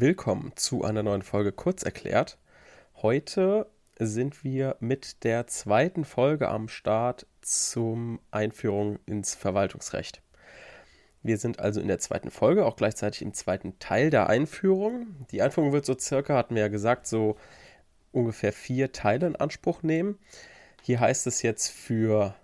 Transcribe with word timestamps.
willkommen 0.00 0.52
zu 0.54 0.84
einer 0.84 1.02
neuen 1.02 1.22
Folge 1.22 1.50
Kurz 1.50 1.82
erklärt. 1.82 2.38
Heute 3.02 3.66
sind 3.98 4.44
wir 4.44 4.76
mit 4.78 5.24
der 5.24 5.48
zweiten 5.48 6.04
Folge 6.04 6.48
am 6.48 6.68
Start 6.68 7.26
zum 7.40 8.20
Einführung 8.30 9.00
ins 9.06 9.34
Verwaltungsrecht. 9.34 10.22
Wir 11.24 11.36
sind 11.36 11.58
also 11.58 11.80
in 11.80 11.88
der 11.88 11.98
zweiten 11.98 12.30
Folge, 12.30 12.64
auch 12.64 12.76
gleichzeitig 12.76 13.22
im 13.22 13.34
zweiten 13.34 13.80
Teil 13.80 14.10
der 14.10 14.28
Einführung. 14.28 15.26
Die 15.32 15.42
Einführung 15.42 15.72
wird 15.72 15.84
so 15.84 15.98
circa, 15.98 16.36
hatten 16.36 16.54
wir 16.54 16.62
ja 16.62 16.68
gesagt, 16.68 17.08
so 17.08 17.36
ungefähr 18.12 18.52
vier 18.52 18.92
Teile 18.92 19.26
in 19.26 19.36
Anspruch 19.36 19.82
nehmen. 19.82 20.16
Hier 20.82 21.00
heißt 21.00 21.26
es 21.26 21.42
jetzt 21.42 21.68
für 21.70 22.36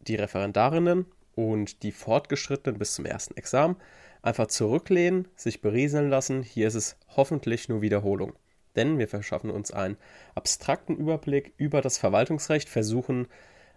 die 0.00 0.16
Referendarinnen 0.16 1.06
und 1.36 1.82
die 1.84 1.92
Fortgeschrittenen 1.92 2.78
bis 2.78 2.94
zum 2.94 3.06
ersten 3.06 3.34
Examen 3.38 3.76
einfach 4.22 4.46
zurücklehnen, 4.46 5.28
sich 5.36 5.60
berieseln 5.60 6.08
lassen. 6.08 6.42
Hier 6.42 6.68
ist 6.68 6.74
es 6.74 6.96
hoffentlich 7.16 7.68
nur 7.68 7.82
Wiederholung. 7.82 8.32
Denn 8.76 8.98
wir 8.98 9.08
verschaffen 9.08 9.50
uns 9.50 9.70
einen 9.70 9.98
abstrakten 10.34 10.96
Überblick 10.96 11.52
über 11.56 11.82
das 11.82 11.98
Verwaltungsrecht, 11.98 12.68
versuchen 12.68 13.28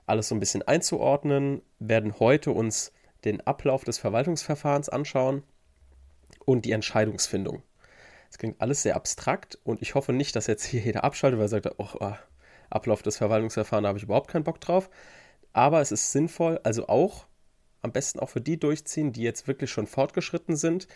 alles 0.06 0.30
so 0.30 0.36
ein 0.36 0.40
bisschen 0.40 0.62
einzuordnen, 0.62 1.62
werden 1.80 2.20
heute 2.20 2.52
uns 2.52 2.94
den 3.26 3.42
Ablauf 3.42 3.84
des 3.84 3.98
Verwaltungsverfahrens 3.98 4.88
anschauen 4.88 5.44
und 6.46 6.66
die 6.66 6.72
Entscheidungsfindung. 6.72 7.64
Es 8.30 8.38
klingt 8.38 8.62
alles 8.62 8.84
sehr 8.84 8.96
abstrakt 8.96 9.58
und 9.64 9.82
ich 9.82 9.96
hoffe 9.96 10.14
nicht, 10.14 10.36
dass 10.36 10.48
jetzt 10.48 10.66
hier 10.66 10.82
jeder 10.82 11.04
abschaltet, 11.04 11.40
weil 11.40 11.46
er 11.46 11.50
sagt, 11.50 11.72
oh, 11.78 11.90
oh, 12.00 12.14
Ablauf 12.70 13.02
des 13.02 13.18
Verwaltungsverfahrens, 13.18 13.84
da 13.84 13.88
habe 13.90 13.98
ich 13.98 14.04
überhaupt 14.04 14.30
keinen 14.30 14.44
Bock 14.44 14.62
drauf. 14.62 14.90
Aber 15.54 15.82
es 15.82 15.92
ist 15.92 16.12
sinnvoll, 16.12 16.60
also 16.64 16.88
auch 16.88 17.28
am 17.86 17.94
besten 17.94 18.20
auch 18.20 18.30
für 18.30 18.42
die 18.42 18.60
durchziehen, 18.60 19.14
die 19.14 19.22
jetzt 19.22 19.48
wirklich 19.48 19.72
schon 19.72 19.88
fortgeschritten 19.88 20.58
sind, 20.58 20.88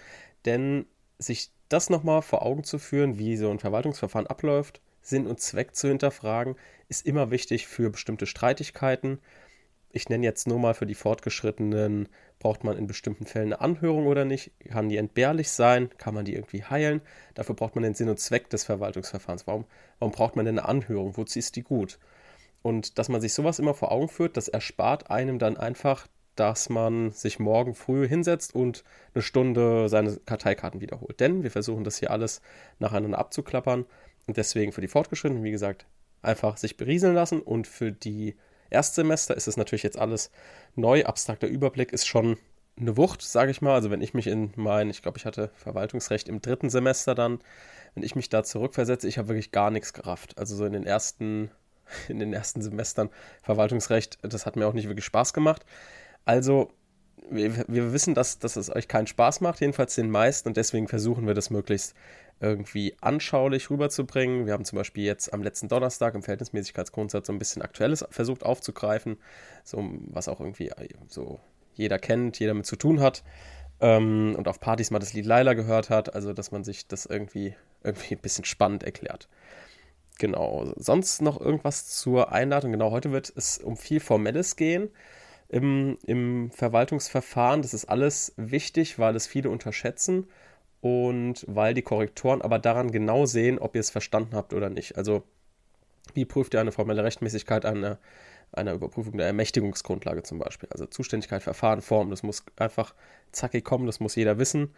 denn 0.46 0.86
sich 1.18 1.52
das 1.70 1.90
nochmal 1.90 2.22
vor 2.22 2.46
Augen 2.46 2.64
zu 2.64 2.80
führen, 2.80 3.18
wie 3.18 3.38
so 3.38 3.50
ein 3.50 3.60
Verwaltungsverfahren 3.60 4.28
abläuft, 4.28 4.82
Sinn 5.02 5.28
und 5.28 5.40
Zweck 5.40 5.76
zu 5.76 5.88
hinterfragen, 5.88 6.56
ist 6.88 7.06
immer 7.06 7.32
wichtig 7.32 7.68
für 7.68 7.90
bestimmte 7.90 8.26
Streitigkeiten. 8.26 9.20
Ich 9.92 10.10
nenne 10.10 10.26
jetzt 10.26 10.48
nur 10.48 10.60
mal 10.60 10.74
für 10.74 10.86
die 10.86 10.96
Fortgeschrittenen, 10.96 12.10
braucht 12.40 12.64
man 12.64 12.78
in 12.78 12.88
bestimmten 12.88 13.26
Fällen 13.26 13.54
eine 13.54 13.62
Anhörung 13.62 14.08
oder 14.08 14.26
nicht? 14.26 14.52
Kann 14.68 14.90
die 14.90 14.98
entbehrlich 14.98 15.50
sein? 15.50 15.90
Kann 15.98 16.14
man 16.14 16.26
die 16.26 16.36
irgendwie 16.36 16.64
heilen? 16.64 17.02
Dafür 17.34 17.56
braucht 17.56 17.76
man 17.76 17.84
den 17.84 17.96
Sinn 17.96 18.10
und 18.10 18.20
Zweck 18.20 18.50
des 18.50 18.64
Verwaltungsverfahrens. 18.64 19.48
Warum, 19.48 19.66
warum 20.00 20.12
braucht 20.12 20.36
man 20.36 20.46
denn 20.46 20.60
eine 20.60 20.68
Anhörung? 20.68 21.18
Wozu 21.18 21.40
ist 21.40 21.56
die 21.56 21.64
gut? 21.64 22.00
Und 22.62 22.98
dass 22.98 23.10
man 23.10 23.22
sich 23.22 23.34
sowas 23.34 23.60
immer 23.60 23.74
vor 23.74 23.92
Augen 23.92 24.10
führt, 24.10 24.38
das 24.38 24.48
erspart 24.48 25.10
einem 25.10 25.40
dann 25.40 25.58
einfach 25.58 26.08
dass 26.40 26.70
man 26.70 27.12
sich 27.12 27.40
morgen 27.40 27.76
früh 27.76 28.08
hinsetzt 28.08 28.56
und 28.56 28.84
eine 29.14 29.22
Stunde 29.22 29.90
seine 29.90 30.18
Karteikarten 30.26 30.80
wiederholt. 30.80 31.20
Denn 31.20 31.44
wir 31.44 31.52
versuchen 31.52 31.84
das 31.84 31.98
hier 31.98 32.12
alles 32.12 32.42
nacheinander 32.80 33.18
abzuklappern. 33.18 33.86
Und 34.28 34.38
deswegen 34.38 34.72
für 34.72 34.82
die 34.82 34.88
Fortgeschrittenen, 34.88 35.44
wie 35.44 35.52
gesagt, 35.52 35.86
einfach 36.22 36.58
sich 36.58 36.78
berieseln 36.78 37.14
lassen. 37.14 37.42
Und 37.42 37.68
für 37.68 37.92
die 37.92 38.36
Erstsemester 38.70 39.36
ist 39.36 39.48
es 39.48 39.58
natürlich 39.58 39.84
jetzt 39.84 40.00
alles 40.00 40.32
neu. 40.76 41.04
Abstrakter 41.04 41.48
Überblick 41.48 41.92
ist 41.92 42.08
schon 42.08 42.38
eine 42.80 42.96
Wucht, 42.96 43.22
sage 43.22 43.52
ich 43.52 43.62
mal. 43.62 43.74
Also 43.74 43.92
wenn 43.92 44.02
ich 44.02 44.14
mich 44.14 44.28
in 44.28 44.54
mein, 44.56 44.90
ich 44.90 45.02
glaube, 45.02 45.18
ich 45.18 45.26
hatte 45.26 45.52
Verwaltungsrecht 45.56 46.30
im 46.30 46.42
dritten 46.42 46.70
Semester 46.70 47.16
dann, 47.16 47.40
wenn 47.96 48.04
ich 48.04 48.16
mich 48.16 48.30
da 48.30 48.44
zurückversetze, 48.44 49.08
ich 49.08 49.18
habe 49.18 49.30
wirklich 49.30 49.52
gar 49.52 49.72
nichts 49.72 49.94
gerafft. 49.94 50.38
Also 50.38 50.56
so 50.56 50.66
in 50.66 50.74
den 50.74 50.86
ersten, 50.86 51.52
in 52.08 52.20
den 52.20 52.34
ersten 52.34 52.62
Semestern 52.62 53.10
Verwaltungsrecht, 53.42 54.20
das 54.22 54.46
hat 54.46 54.56
mir 54.56 54.68
auch 54.68 54.74
nicht 54.74 54.88
wirklich 54.88 55.06
Spaß 55.06 55.34
gemacht. 55.34 55.66
Also, 56.30 56.70
wir, 57.32 57.66
wir 57.68 57.92
wissen, 57.92 58.14
dass, 58.14 58.38
dass 58.38 58.56
es 58.56 58.70
euch 58.70 58.88
keinen 58.88 59.08
Spaß 59.08 59.42
macht, 59.42 59.62
jedenfalls 59.62 59.96
den 59.96 60.12
meisten, 60.12 60.50
und 60.50 60.58
deswegen 60.58 60.88
versuchen 60.88 61.26
wir 61.26 61.34
das 61.34 61.50
möglichst 61.50 61.96
irgendwie 62.40 62.96
anschaulich 63.02 63.72
rüberzubringen. 63.72 64.46
Wir 64.46 64.54
haben 64.54 64.64
zum 64.64 64.78
Beispiel 64.78 65.06
jetzt 65.06 65.34
am 65.34 65.42
letzten 65.42 65.70
Donnerstag 65.70 66.14
im 66.14 66.22
Verhältnismäßigkeitsgrundsatz 66.22 67.26
so 67.26 67.34
ein 67.34 67.40
bisschen 67.40 67.64
Aktuelles 67.64 68.06
versucht 68.12 68.44
aufzugreifen, 68.44 69.18
so 69.64 69.84
was 70.06 70.28
auch 70.28 70.40
irgendwie 70.40 70.72
so 71.08 71.40
jeder 71.74 71.98
kennt, 71.98 72.38
jeder 72.38 72.54
mit 72.54 72.68
zu 72.68 72.76
tun 72.76 73.00
hat 73.00 73.24
ähm, 73.80 74.36
und 74.38 74.48
auf 74.48 74.60
Partys 74.60 74.92
mal 74.92 75.00
das 75.00 75.14
Lied 75.14 75.26
Laila 75.26 75.56
gehört 75.56 75.90
hat, 75.90 76.14
also 76.14 76.32
dass 76.32 76.52
man 76.52 76.64
sich 76.64 76.88
das 76.88 77.08
irgendwie, 77.08 77.56
irgendwie 77.84 78.14
ein 78.14 78.22
bisschen 78.22 78.46
spannend 78.46 78.84
erklärt. 78.84 79.28
Genau, 80.20 80.74
sonst 80.76 81.24
noch 81.24 81.42
irgendwas 81.42 81.88
zur 81.88 82.32
Einladung. 82.32 82.72
Genau, 82.72 82.92
heute 82.92 83.12
wird 83.12 83.34
es 83.36 83.58
um 83.58 83.78
viel 83.78 84.00
Formelles 84.00 84.58
gehen 84.58 84.92
im, 85.50 85.98
im 86.06 86.52
Verwaltungsverfahren. 86.52 87.62
Das 87.62 87.74
ist 87.74 87.86
alles 87.86 88.34
wichtig, 88.38 89.00
weil 89.00 89.16
es 89.16 89.28
viele 89.28 89.50
unterschätzen 89.50 90.28
und 90.82 91.44
weil 91.48 91.74
die 91.74 91.82
Korrektoren 91.82 92.42
aber 92.42 92.60
daran 92.60 92.92
genau 92.92 93.26
sehen, 93.26 93.60
ob 93.60 93.76
ihr 93.76 93.82
es 93.82 93.90
verstanden 93.90 94.36
habt 94.36 94.54
oder 94.54 94.70
nicht. 94.70 94.98
Also, 94.98 95.24
wie 96.14 96.26
prüft 96.26 96.54
ihr 96.54 96.62
eine 96.62 96.72
formelle 96.72 97.04
Rechtmäßigkeit 97.04 97.66
einer, 97.66 98.00
einer 98.52 98.74
Überprüfung 98.74 99.18
der 99.18 99.28
Ermächtigungsgrundlage 99.28 100.24
zum 100.24 100.40
Beispiel? 100.40 100.70
Also 100.72 100.86
Zuständigkeit, 100.86 101.44
Verfahren, 101.44 101.82
Form, 101.82 102.10
das 102.10 102.24
muss 102.24 102.46
einfach 102.56 102.94
zackig 103.32 103.66
kommen, 103.66 103.86
das 103.86 104.00
muss 104.00 104.16
jeder 104.16 104.38
wissen. 104.38 104.74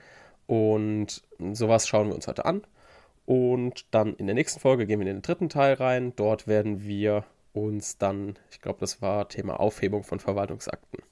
Und 0.48 1.24
sowas 1.53 1.88
schauen 1.88 2.08
wir 2.08 2.16
uns 2.16 2.28
heute 2.28 2.46
an. 2.46 2.64
Und 3.26 3.86
dann 3.92 4.16
in 4.16 4.26
der 4.26 4.36
nächsten 4.36 4.59
Folge 4.59 4.88
gehen 4.88 5.00
wir 5.00 5.08
in 5.08 5.16
den 5.16 5.22
dritten 5.22 5.50
Teil 5.50 5.76
rein. 5.76 6.14
Dort 6.16 6.48
werden 6.48 6.84
wir 6.84 7.24
uns 7.54 7.98
dann, 7.98 8.38
ich 8.52 8.62
glaube, 8.62 8.80
das 8.80 9.02
war 9.02 9.28
Thema 9.30 9.60
Aufhebung 9.60 10.04
von 10.04 10.20
Verwaltungsakten. 10.20 11.04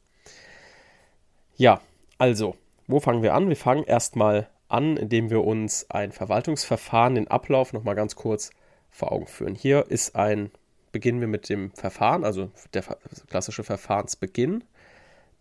Ja, 1.56 1.82
also, 2.18 2.56
wo 2.88 3.00
fangen 3.00 3.24
wir 3.24 3.34
an? 3.34 3.50
Wir 3.50 3.58
fangen 3.58 3.84
erstmal 3.84 4.50
an, 4.68 4.98
indem 4.98 5.30
wir 5.30 5.44
uns 5.44 5.90
ein 5.90 6.12
Verwaltungsverfahren, 6.12 7.16
den 7.16 7.28
Ablauf 7.28 7.74
nochmal 7.74 7.96
ganz 7.96 8.16
kurz 8.16 8.52
vor 8.90 9.12
Augen 9.12 9.28
führen. 9.28 9.56
Hier 9.56 9.86
ist 9.90 10.16
ein, 10.16 10.52
beginnen 10.92 11.20
wir 11.20 11.28
mit 11.28 11.50
dem 11.50 11.72
Verfahren, 11.72 12.24
also 12.24 12.52
der 12.74 12.84
klassische 13.28 13.64
Verfahrensbeginn. 13.64 14.64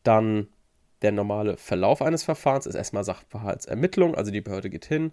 Dann 0.03 0.49
der 1.03 1.13
normale 1.13 1.57
Verlauf 1.57 2.03
eines 2.03 2.25
Verfahrens 2.25 2.67
ist 2.67 2.75
erstmal 2.75 3.05
Sachverhaltsermittlung, 3.05 4.15
also 4.15 4.31
die 4.31 4.41
Behörde 4.41 4.71
geht 4.71 4.87
hin, 4.87 5.13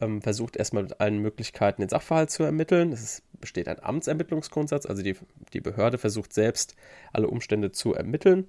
ähm, 0.00 0.20
versucht 0.20 0.56
erstmal 0.56 0.82
mit 0.82 1.00
allen 1.00 1.18
Möglichkeiten 1.18 1.80
den 1.80 1.88
Sachverhalt 1.88 2.30
zu 2.30 2.42
ermitteln. 2.42 2.92
Es 2.92 3.02
ist, 3.02 3.22
besteht 3.42 3.68
ein 3.68 3.82
Amtsermittlungsgrundsatz, 3.82 4.86
also 4.86 5.02
die, 5.02 5.16
die 5.52 5.60
Behörde 5.60 5.98
versucht 5.98 6.32
selbst 6.32 6.74
alle 7.12 7.28
Umstände 7.28 7.72
zu 7.72 7.92
ermitteln. 7.92 8.48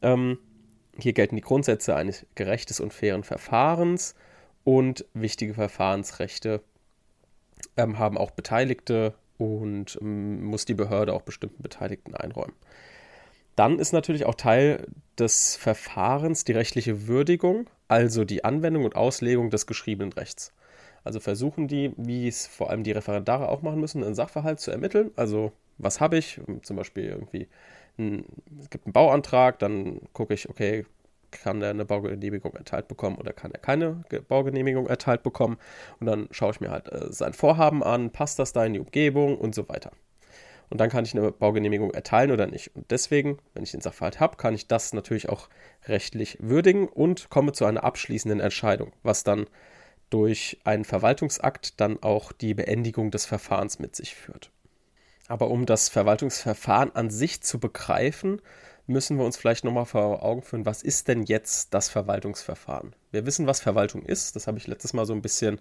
Ähm, 0.00 0.38
hier 0.98 1.12
gelten 1.12 1.36
die 1.36 1.42
Grundsätze 1.42 1.94
eines 1.94 2.24
gerechtes 2.34 2.80
und 2.80 2.94
fairen 2.94 3.24
Verfahrens 3.24 4.14
und 4.64 5.04
wichtige 5.12 5.52
Verfahrensrechte 5.52 6.62
ähm, 7.76 7.98
haben 7.98 8.16
auch 8.16 8.30
Beteiligte 8.30 9.14
und 9.36 9.98
ähm, 10.00 10.44
muss 10.44 10.64
die 10.64 10.74
Behörde 10.74 11.12
auch 11.12 11.22
bestimmten 11.22 11.62
Beteiligten 11.62 12.14
einräumen. 12.14 12.54
Dann 13.56 13.78
ist 13.78 13.92
natürlich 13.92 14.24
auch 14.24 14.34
Teil 14.34 14.86
des 15.18 15.56
Verfahrens 15.56 16.44
die 16.44 16.52
rechtliche 16.52 17.08
Würdigung, 17.08 17.68
also 17.88 18.24
die 18.24 18.44
Anwendung 18.44 18.84
und 18.84 18.94
Auslegung 18.94 19.50
des 19.50 19.66
geschriebenen 19.66 20.12
Rechts. 20.12 20.52
Also 21.04 21.20
versuchen 21.20 21.68
die, 21.68 21.92
wie 21.96 22.28
es 22.28 22.46
vor 22.46 22.70
allem 22.70 22.82
die 22.82 22.92
Referendare 22.92 23.48
auch 23.48 23.62
machen 23.62 23.80
müssen, 23.80 24.04
einen 24.04 24.14
Sachverhalt 24.14 24.60
zu 24.60 24.70
ermitteln. 24.70 25.10
Also 25.16 25.52
was 25.78 26.00
habe 26.00 26.18
ich? 26.18 26.40
Zum 26.62 26.76
Beispiel 26.76 27.04
irgendwie, 27.04 27.48
ein, 27.98 28.24
es 28.60 28.70
gibt 28.70 28.86
einen 28.86 28.92
Bauantrag, 28.92 29.58
dann 29.58 30.00
gucke 30.12 30.34
ich, 30.34 30.48
okay, 30.48 30.84
kann 31.30 31.62
er 31.62 31.70
eine 31.70 31.84
Baugenehmigung 31.84 32.54
erteilt 32.54 32.88
bekommen 32.88 33.16
oder 33.16 33.32
kann 33.32 33.52
er 33.52 33.60
keine 33.60 34.02
Baugenehmigung 34.28 34.86
erteilt 34.86 35.22
bekommen. 35.22 35.58
Und 36.00 36.06
dann 36.06 36.28
schaue 36.30 36.52
ich 36.52 36.60
mir 36.60 36.70
halt 36.70 36.90
äh, 36.90 37.12
sein 37.12 37.32
Vorhaben 37.32 37.82
an, 37.82 38.10
passt 38.10 38.38
das 38.38 38.52
da 38.52 38.64
in 38.64 38.72
die 38.72 38.80
Umgebung 38.80 39.36
und 39.36 39.54
so 39.54 39.68
weiter. 39.68 39.92
Und 40.70 40.80
dann 40.80 40.90
kann 40.90 41.04
ich 41.04 41.16
eine 41.16 41.32
Baugenehmigung 41.32 41.92
erteilen 41.92 42.30
oder 42.30 42.46
nicht. 42.46 42.74
Und 42.76 42.90
deswegen, 42.90 43.38
wenn 43.54 43.62
ich 43.62 43.70
den 43.70 43.80
Sachverhalt 43.80 44.20
habe, 44.20 44.36
kann 44.36 44.54
ich 44.54 44.68
das 44.68 44.92
natürlich 44.92 45.28
auch 45.28 45.48
rechtlich 45.86 46.38
würdigen 46.40 46.88
und 46.88 47.30
komme 47.30 47.52
zu 47.52 47.64
einer 47.64 47.84
abschließenden 47.84 48.40
Entscheidung, 48.40 48.92
was 49.02 49.24
dann 49.24 49.46
durch 50.10 50.58
einen 50.64 50.84
Verwaltungsakt 50.84 51.80
dann 51.80 52.02
auch 52.02 52.32
die 52.32 52.54
Beendigung 52.54 53.10
des 53.10 53.26
Verfahrens 53.26 53.78
mit 53.78 53.94
sich 53.94 54.14
führt. 54.14 54.50
Aber 55.28 55.50
um 55.50 55.66
das 55.66 55.88
Verwaltungsverfahren 55.88 56.94
an 56.94 57.10
sich 57.10 57.42
zu 57.42 57.60
begreifen, 57.60 58.40
müssen 58.86 59.18
wir 59.18 59.24
uns 59.26 59.36
vielleicht 59.36 59.64
nochmal 59.64 59.84
vor 59.84 60.22
Augen 60.22 60.42
führen, 60.42 60.64
was 60.64 60.82
ist 60.82 61.08
denn 61.08 61.22
jetzt 61.24 61.74
das 61.74 61.90
Verwaltungsverfahren? 61.90 62.96
Wir 63.10 63.26
wissen, 63.26 63.46
was 63.46 63.60
Verwaltung 63.60 64.02
ist. 64.02 64.34
Das 64.34 64.46
habe 64.46 64.56
ich 64.56 64.66
letztes 64.66 64.94
Mal 64.94 65.04
so 65.04 65.12
ein 65.12 65.20
bisschen 65.20 65.60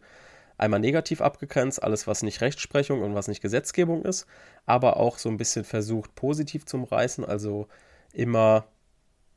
einmal 0.57 0.79
negativ 0.79 1.21
abgegrenzt, 1.21 1.83
alles, 1.83 2.07
was 2.07 2.23
nicht 2.23 2.41
Rechtsprechung 2.41 3.01
und 3.03 3.13
was 3.13 3.27
nicht 3.27 3.41
Gesetzgebung 3.41 4.03
ist, 4.03 4.25
aber 4.65 4.97
auch 4.97 5.17
so 5.17 5.29
ein 5.29 5.37
bisschen 5.37 5.65
versucht, 5.65 6.15
positiv 6.15 6.65
zu 6.65 6.77
umreißen, 6.77 7.23
also 7.23 7.67
immer 8.11 8.65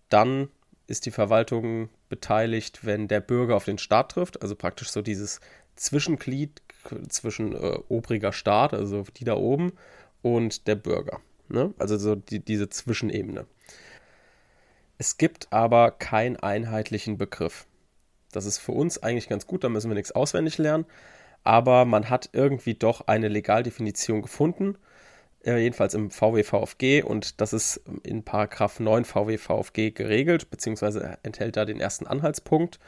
dann 0.09 0.49
ist 0.87 1.07
die 1.07 1.11
Verwaltung 1.11 1.91
beteiligt, 2.11 2.85
wenn 2.85 3.09
der 3.09 3.21
Bürger 3.21 3.57
auf 3.57 3.65
den 3.65 3.79
Staat 3.79 4.13
trifft. 4.13 4.43
Also 4.43 4.55
praktisch 4.55 4.91
so 4.91 5.01
dieses 5.01 5.41
Zwischenglied 5.77 6.61
zwischen 7.09 7.55
äh, 7.55 7.79
obriger 7.89 8.33
Staat, 8.33 8.75
also 8.75 9.05
die 9.17 9.25
da 9.25 9.35
oben, 9.35 9.73
und 10.21 10.67
der 10.67 10.75
Bürger. 10.75 11.21
Ne? 11.49 11.73
Also 11.79 11.97
so 11.97 12.15
die, 12.15 12.41
diese 12.41 12.69
Zwischenebene. 12.69 13.47
Es 14.99 15.17
gibt 15.17 15.51
aber 15.51 15.93
keinen 15.93 16.37
einheitlichen 16.37 17.17
Begriff. 17.17 17.67
Das 18.33 18.45
ist 18.45 18.59
für 18.59 18.73
uns 18.73 19.03
eigentlich 19.03 19.29
ganz 19.29 19.47
gut, 19.47 19.65
da 19.65 19.71
müssen 19.71 19.91
wir 19.91 19.95
nichts 19.95 20.13
auswendig 20.13 20.59
lernen. 20.59 20.85
Aber 21.43 21.87
man 21.87 22.11
hat 22.11 22.29
irgendwie 22.33 22.75
doch 22.75 23.07
eine 23.07 23.29
Legaldefinition 23.29 24.21
gefunden, 24.21 24.77
äh, 25.45 25.59
jedenfalls 25.59 25.95
im 25.95 26.11
VWVFG 26.11 27.03
und 27.03 27.41
das 27.41 27.53
ist 27.53 27.81
in 28.03 28.25
Paragraph 28.25 28.81
9 28.81 29.05
VWVFG 29.05 29.93
geregelt, 29.93 30.51
beziehungsweise 30.51 31.19
enthält 31.23 31.57
da 31.57 31.65
den 31.65 31.81
ersten 31.81 32.07
Anhaltspunkt 32.07 32.79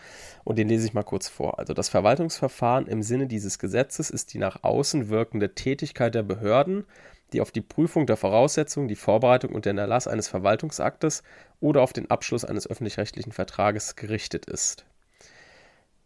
und 0.44 0.58
den 0.58 0.69
lese 0.69 0.87
ich 0.87 0.94
mal 0.94 1.02
kurz 1.02 1.28
vor. 1.28 1.58
Also 1.58 1.75
das 1.75 1.88
Verwaltungsverfahren 1.88 2.87
im 2.87 3.02
Sinne 3.02 3.26
dieses 3.26 3.58
Gesetzes 3.58 4.10
ist 4.10 4.34
die 4.34 4.38
nach 4.38 4.62
außen 4.62 5.08
wirkende 5.08 5.54
Tätigkeit 5.54 6.14
der 6.14 6.22
Behörden, 6.22 6.84
die 7.32 7.40
auf 7.40 7.50
die 7.50 7.62
Prüfung 7.62 8.06
der 8.06 8.16
Voraussetzungen, 8.16 8.88
die 8.88 8.96
Vorbereitung 8.96 9.52
und 9.52 9.64
den 9.64 9.78
Erlass 9.78 10.06
eines 10.06 10.28
Verwaltungsaktes 10.28 11.22
oder 11.60 11.81
auf 11.81 11.93
den 11.93 12.10
Abschluss 12.10 12.44
eines 12.44 12.69
öffentlich-rechtlichen 12.69 13.32
Vertrages 13.32 13.96
gerichtet 13.96 14.46
ist. 14.46 14.84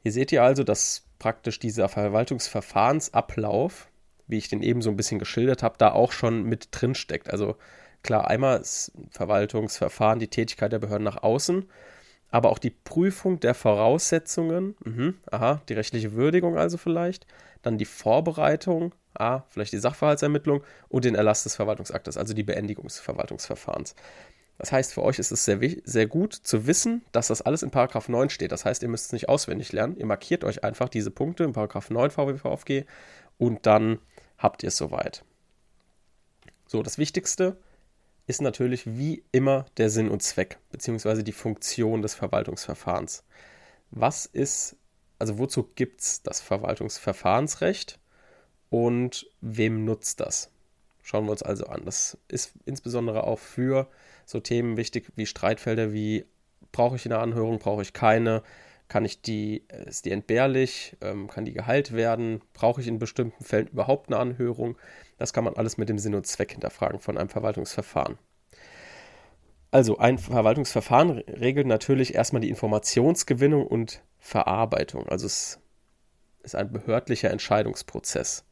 Hier 0.02 0.12
seht 0.12 0.31
ihr 0.31 0.44
also, 0.44 0.62
dass 0.62 1.02
praktisch 1.19 1.58
dieser 1.58 1.88
Verwaltungsverfahrensablauf, 1.88 3.88
wie 4.26 4.38
ich 4.38 4.49
den 4.49 4.62
eben 4.62 4.82
so 4.82 4.90
ein 4.90 4.96
bisschen 4.96 5.19
geschildert 5.19 5.62
habe, 5.62 5.76
da 5.78 5.93
auch 5.93 6.12
schon 6.12 6.44
mit 6.44 6.69
drin 6.70 6.94
steckt. 6.94 7.31
Also 7.31 7.56
klar, 8.02 8.28
einmal 8.28 8.58
das 8.58 8.93
Verwaltungsverfahren, 9.11 10.19
die 10.19 10.28
Tätigkeit 10.28 10.73
der 10.73 10.78
Behörden 10.78 11.05
nach 11.05 11.23
außen, 11.23 11.67
aber 12.31 12.50
auch 12.50 12.58
die 12.58 12.70
Prüfung 12.70 13.40
der 13.40 13.55
Voraussetzungen, 13.55 14.76
mhm, 14.84 15.14
aha, 15.31 15.62
die 15.69 15.75
rechtliche 15.75 16.12
Würdigung 16.12 16.56
also 16.58 16.76
vielleicht, 16.76 17.26
dann 17.62 17.78
die 17.78 17.84
Vorbereitung, 17.84 18.94
ah, 19.14 19.43
vielleicht 19.49 19.73
die 19.73 19.78
Sachverhaltsermittlung 19.78 20.62
und 20.88 21.05
den 21.05 21.14
Erlass 21.14 21.44
des 21.44 21.56
Verwaltungsaktes, 21.56 22.17
also 22.17 22.34
die 22.34 22.43
Beendigung 22.43 22.87
des 22.87 23.00
Verwaltungsverfahrens. 23.00 23.94
Das 24.58 24.72
heißt, 24.72 24.94
für 24.94 25.02
euch 25.02 25.19
ist 25.19 25.32
es 25.32 25.44
sehr, 25.44 25.58
sehr 25.84 26.06
gut 26.06 26.32
zu 26.32 26.67
wissen, 26.67 27.05
dass 27.12 27.29
das 27.29 27.43
alles 27.43 27.62
in 27.62 27.70
Paragraph 27.70 28.08
9 28.08 28.31
steht. 28.31 28.52
Das 28.52 28.64
heißt, 28.64 28.82
ihr 28.82 28.88
müsst 28.88 29.06
es 29.06 29.12
nicht 29.12 29.29
auswendig 29.29 29.72
lernen. 29.72 29.96
Ihr 29.96 30.06
markiert 30.06 30.44
euch 30.44 30.64
einfach 30.64 30.88
diese 30.88 31.11
Punkte 31.11 31.44
in 31.44 31.52
Paragraph 31.52 31.90
9 31.90 32.11
VWVFG 32.11 32.84
und 33.37 33.67
dann 33.67 33.99
habt 34.46 34.62
ihr 34.62 34.69
es 34.69 34.76
soweit. 34.76 35.25
So, 36.69 36.84
das 36.84 36.98
Wichtigste 36.98 37.56
ist 38.28 38.40
natürlich 38.40 38.87
wie 38.87 39.25
immer 39.32 39.66
der 39.76 39.90
Sinn 39.90 40.08
und 40.08 40.22
Zweck, 40.22 40.58
beziehungsweise 40.70 41.25
die 41.25 41.32
Funktion 41.32 42.00
des 42.00 42.14
Verwaltungsverfahrens. 42.14 43.25
Was 43.90 44.25
ist, 44.25 44.76
also 45.19 45.38
wozu 45.38 45.64
gibt 45.75 46.00
es 46.00 46.22
das 46.22 46.40
Verwaltungsverfahrensrecht 46.40 47.98
und 48.70 49.28
wem 49.40 49.84
nutzt 49.84 50.20
das? 50.20 50.52
Schauen 51.02 51.25
wir 51.25 51.32
uns 51.32 51.43
also 51.43 51.66
an. 51.66 51.84
Das 51.84 52.16
ist 52.28 52.52
insbesondere 52.66 53.25
auch 53.25 53.40
für 53.40 53.88
so 54.26 54.38
Themen 54.38 54.76
wichtig 54.76 55.10
wie 55.16 55.26
Streitfelder 55.26 55.93
wie 55.93 56.25
brauche 56.70 56.94
ich 56.94 57.04
eine 57.04 57.19
Anhörung, 57.19 57.58
brauche 57.58 57.82
ich 57.82 57.93
keine, 57.93 58.44
kann 58.88 59.05
ich 59.05 59.21
die, 59.21 59.65
ist 59.87 60.05
die 60.05 60.12
entbehrlich, 60.12 60.97
ähm, 61.00 61.29
kann 61.29 61.44
die 61.44 61.53
geheilt 61.53 61.93
werden, 61.93 62.41
brauche 62.53 62.81
ich 62.81 62.87
in 62.87 62.99
bestimmten 62.99 63.43
Fällen 63.43 63.69
überhaupt 63.69 64.09
eine 64.09 64.19
Anhörung. 64.19 64.77
Das 65.19 65.33
kann 65.33 65.44
man 65.44 65.55
alles 65.55 65.77
mit 65.77 65.88
dem 65.88 65.99
Sinn 65.99 66.15
und 66.15 66.27
Zweck 66.27 66.53
hinterfragen 66.53 67.00
von 67.00 67.19
einem 67.19 67.29
Verwaltungsverfahren. 67.29 68.19
Also 69.73 69.99
ein 69.99 70.19
Verwaltungsverfahren 70.19 71.11
regelt 71.11 71.67
natürlich 71.67 72.15
erstmal 72.15 72.41
die 72.41 72.49
Informationsgewinnung 72.49 73.67
und 73.67 74.03
Verarbeitung. 74.19 75.09
Also 75.09 75.27
es 75.27 75.61
ist 76.43 76.55
ein 76.55 76.73
behördlicher 76.73 77.31
Entscheidungsprozess. 77.31 78.44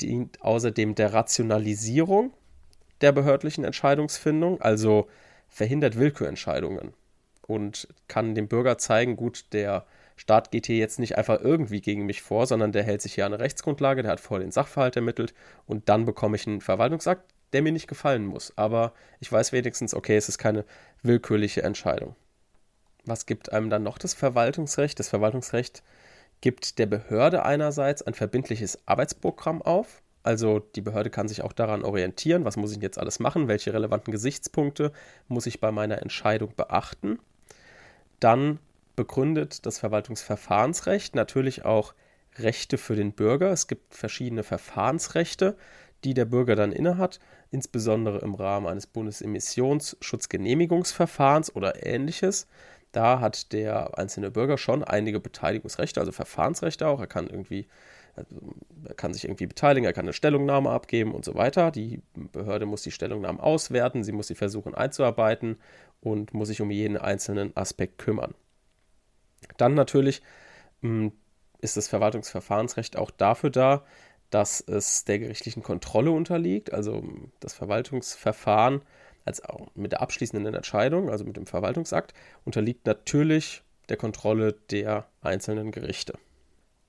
Dient 0.00 0.40
außerdem 0.42 0.94
der 0.94 1.12
Rationalisierung 1.12 2.32
der 3.00 3.12
behördlichen 3.12 3.64
Entscheidungsfindung, 3.64 4.60
also 4.60 5.06
verhindert 5.48 5.96
Willkürentscheidungen 5.98 6.94
und 7.48 7.88
kann 8.06 8.36
dem 8.36 8.46
Bürger 8.46 8.78
zeigen, 8.78 9.16
gut, 9.16 9.46
der 9.52 9.84
Staat 10.16 10.52
geht 10.52 10.66
hier 10.66 10.76
jetzt 10.76 11.00
nicht 11.00 11.18
einfach 11.18 11.40
irgendwie 11.40 11.80
gegen 11.80 12.06
mich 12.06 12.22
vor, 12.22 12.46
sondern 12.46 12.70
der 12.70 12.84
hält 12.84 13.02
sich 13.02 13.14
hier 13.14 13.26
an 13.26 13.34
eine 13.34 13.42
Rechtsgrundlage, 13.42 14.02
der 14.02 14.12
hat 14.12 14.20
vorher 14.20 14.46
den 14.46 14.52
Sachverhalt 14.52 14.94
ermittelt 14.94 15.34
und 15.66 15.88
dann 15.88 16.04
bekomme 16.04 16.36
ich 16.36 16.46
einen 16.46 16.60
Verwaltungsakt, 16.60 17.32
der 17.52 17.62
mir 17.62 17.72
nicht 17.72 17.88
gefallen 17.88 18.26
muss. 18.26 18.52
Aber 18.56 18.92
ich 19.18 19.32
weiß 19.32 19.52
wenigstens, 19.52 19.94
okay, 19.94 20.16
es 20.16 20.28
ist 20.28 20.38
keine 20.38 20.64
willkürliche 21.02 21.62
Entscheidung. 21.62 22.14
Was 23.04 23.26
gibt 23.26 23.52
einem 23.52 23.70
dann 23.70 23.82
noch 23.82 23.98
das 23.98 24.12
Verwaltungsrecht? 24.14 24.98
Das 24.98 25.08
Verwaltungsrecht 25.08 25.82
gibt 26.40 26.78
der 26.78 26.86
Behörde 26.86 27.44
einerseits 27.44 28.02
ein 28.02 28.14
verbindliches 28.14 28.78
Arbeitsprogramm 28.86 29.62
auf, 29.62 30.02
also 30.22 30.58
die 30.58 30.82
Behörde 30.82 31.08
kann 31.08 31.26
sich 31.26 31.42
auch 31.42 31.54
daran 31.54 31.84
orientieren, 31.84 32.44
was 32.44 32.58
muss 32.58 32.72
ich 32.72 32.82
jetzt 32.82 32.98
alles 32.98 33.18
machen, 33.18 33.48
welche 33.48 33.72
relevanten 33.72 34.12
Gesichtspunkte 34.12 34.92
muss 35.26 35.46
ich 35.46 35.60
bei 35.60 35.72
meiner 35.72 36.02
Entscheidung 36.02 36.52
beachten. 36.54 37.18
Dann 38.20 38.58
begründet 38.96 39.66
das 39.66 39.78
Verwaltungsverfahrensrecht 39.78 41.14
natürlich 41.14 41.64
auch 41.64 41.94
Rechte 42.36 42.78
für 42.78 42.96
den 42.96 43.12
Bürger. 43.12 43.52
Es 43.52 43.68
gibt 43.68 43.94
verschiedene 43.94 44.42
Verfahrensrechte, 44.42 45.56
die 46.04 46.14
der 46.14 46.24
Bürger 46.24 46.56
dann 46.56 46.72
innehat, 46.72 47.20
insbesondere 47.50 48.18
im 48.18 48.34
Rahmen 48.34 48.66
eines 48.66 48.86
Bundesemissionsschutzgenehmigungsverfahrens 48.86 51.54
oder 51.54 51.86
ähnliches. 51.86 52.46
Da 52.92 53.20
hat 53.20 53.52
der 53.52 53.98
einzelne 53.98 54.30
Bürger 54.30 54.56
schon 54.58 54.84
einige 54.84 55.20
Beteiligungsrechte, 55.20 56.00
also 56.00 56.12
Verfahrensrechte 56.12 56.86
auch. 56.86 57.00
Er 57.00 57.06
kann 57.06 57.28
irgendwie 57.28 57.66
also, 58.18 58.36
er 58.84 58.94
kann 58.94 59.14
sich 59.14 59.24
irgendwie 59.24 59.46
beteiligen, 59.46 59.86
er 59.86 59.92
kann 59.92 60.04
eine 60.04 60.12
Stellungnahme 60.12 60.70
abgeben 60.70 61.14
und 61.14 61.24
so 61.24 61.34
weiter. 61.34 61.70
Die 61.70 62.02
Behörde 62.14 62.66
muss 62.66 62.82
die 62.82 62.90
Stellungnahmen 62.90 63.40
auswerten, 63.40 64.04
sie 64.04 64.12
muss 64.12 64.26
sie 64.26 64.34
versuchen 64.34 64.74
einzuarbeiten 64.74 65.56
und 66.00 66.34
muss 66.34 66.48
sich 66.48 66.60
um 66.60 66.70
jeden 66.70 66.96
einzelnen 66.96 67.56
Aspekt 67.56 67.98
kümmern. 67.98 68.34
Dann 69.56 69.74
natürlich 69.74 70.22
hm, 70.82 71.12
ist 71.60 71.76
das 71.76 71.88
Verwaltungsverfahrensrecht 71.88 72.96
auch 72.96 73.10
dafür 73.10 73.50
da, 73.50 73.84
dass 74.30 74.60
es 74.60 75.04
der 75.04 75.18
gerichtlichen 75.18 75.62
Kontrolle 75.62 76.10
unterliegt. 76.10 76.72
Also 76.72 77.02
das 77.40 77.54
Verwaltungsverfahren 77.54 78.82
als 79.24 79.44
auch 79.44 79.68
mit 79.74 79.92
der 79.92 80.00
abschließenden 80.00 80.54
Entscheidung, 80.54 81.10
also 81.10 81.24
mit 81.24 81.36
dem 81.36 81.46
Verwaltungsakt, 81.46 82.14
unterliegt 82.44 82.86
natürlich 82.86 83.62
der 83.88 83.96
Kontrolle 83.96 84.54
der 84.70 85.06
einzelnen 85.20 85.70
Gerichte. 85.70 86.14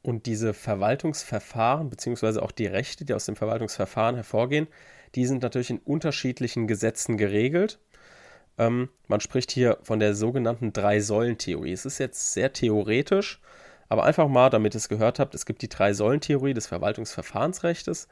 Und 0.02 0.26
diese 0.26 0.54
Verwaltungsverfahren, 0.54 1.90
beziehungsweise 1.90 2.42
auch 2.42 2.52
die 2.52 2.68
Rechte, 2.68 3.06
die 3.06 3.14
aus 3.14 3.26
dem 3.26 3.36
Verwaltungsverfahren 3.36 4.16
hervorgehen, 4.16 4.68
die 5.16 5.26
sind 5.26 5.44
natürlich 5.44 5.70
in 5.70 5.80
unterschiedlichen 5.80 6.68
Gesetzen 6.68 7.18
geregelt. 7.18 7.80
Ähm, 8.58 8.90
man 9.08 9.20
spricht 9.20 9.52
hier 9.52 9.78
von 9.84 10.00
der 10.00 10.16
sogenannten 10.16 10.72
Drei-Säulen-Theorie. 10.72 11.74
Es 11.74 11.86
ist 11.86 11.98
jetzt 11.98 12.34
sehr 12.34 12.54
theoretisch, 12.54 13.42
aber 13.90 14.04
einfach 14.04 14.28
mal, 14.28 14.50
damit 14.50 14.76
ihr 14.76 14.78
es 14.78 14.90
gehört 14.90 15.20
habt, 15.20 15.36
es 15.36 15.46
gibt 15.46 15.62
die 15.62 15.70
Drei-Säulen-Theorie 15.70 16.54
des 16.54 16.68
Verwaltungsverfahrensrechts 16.68 18.08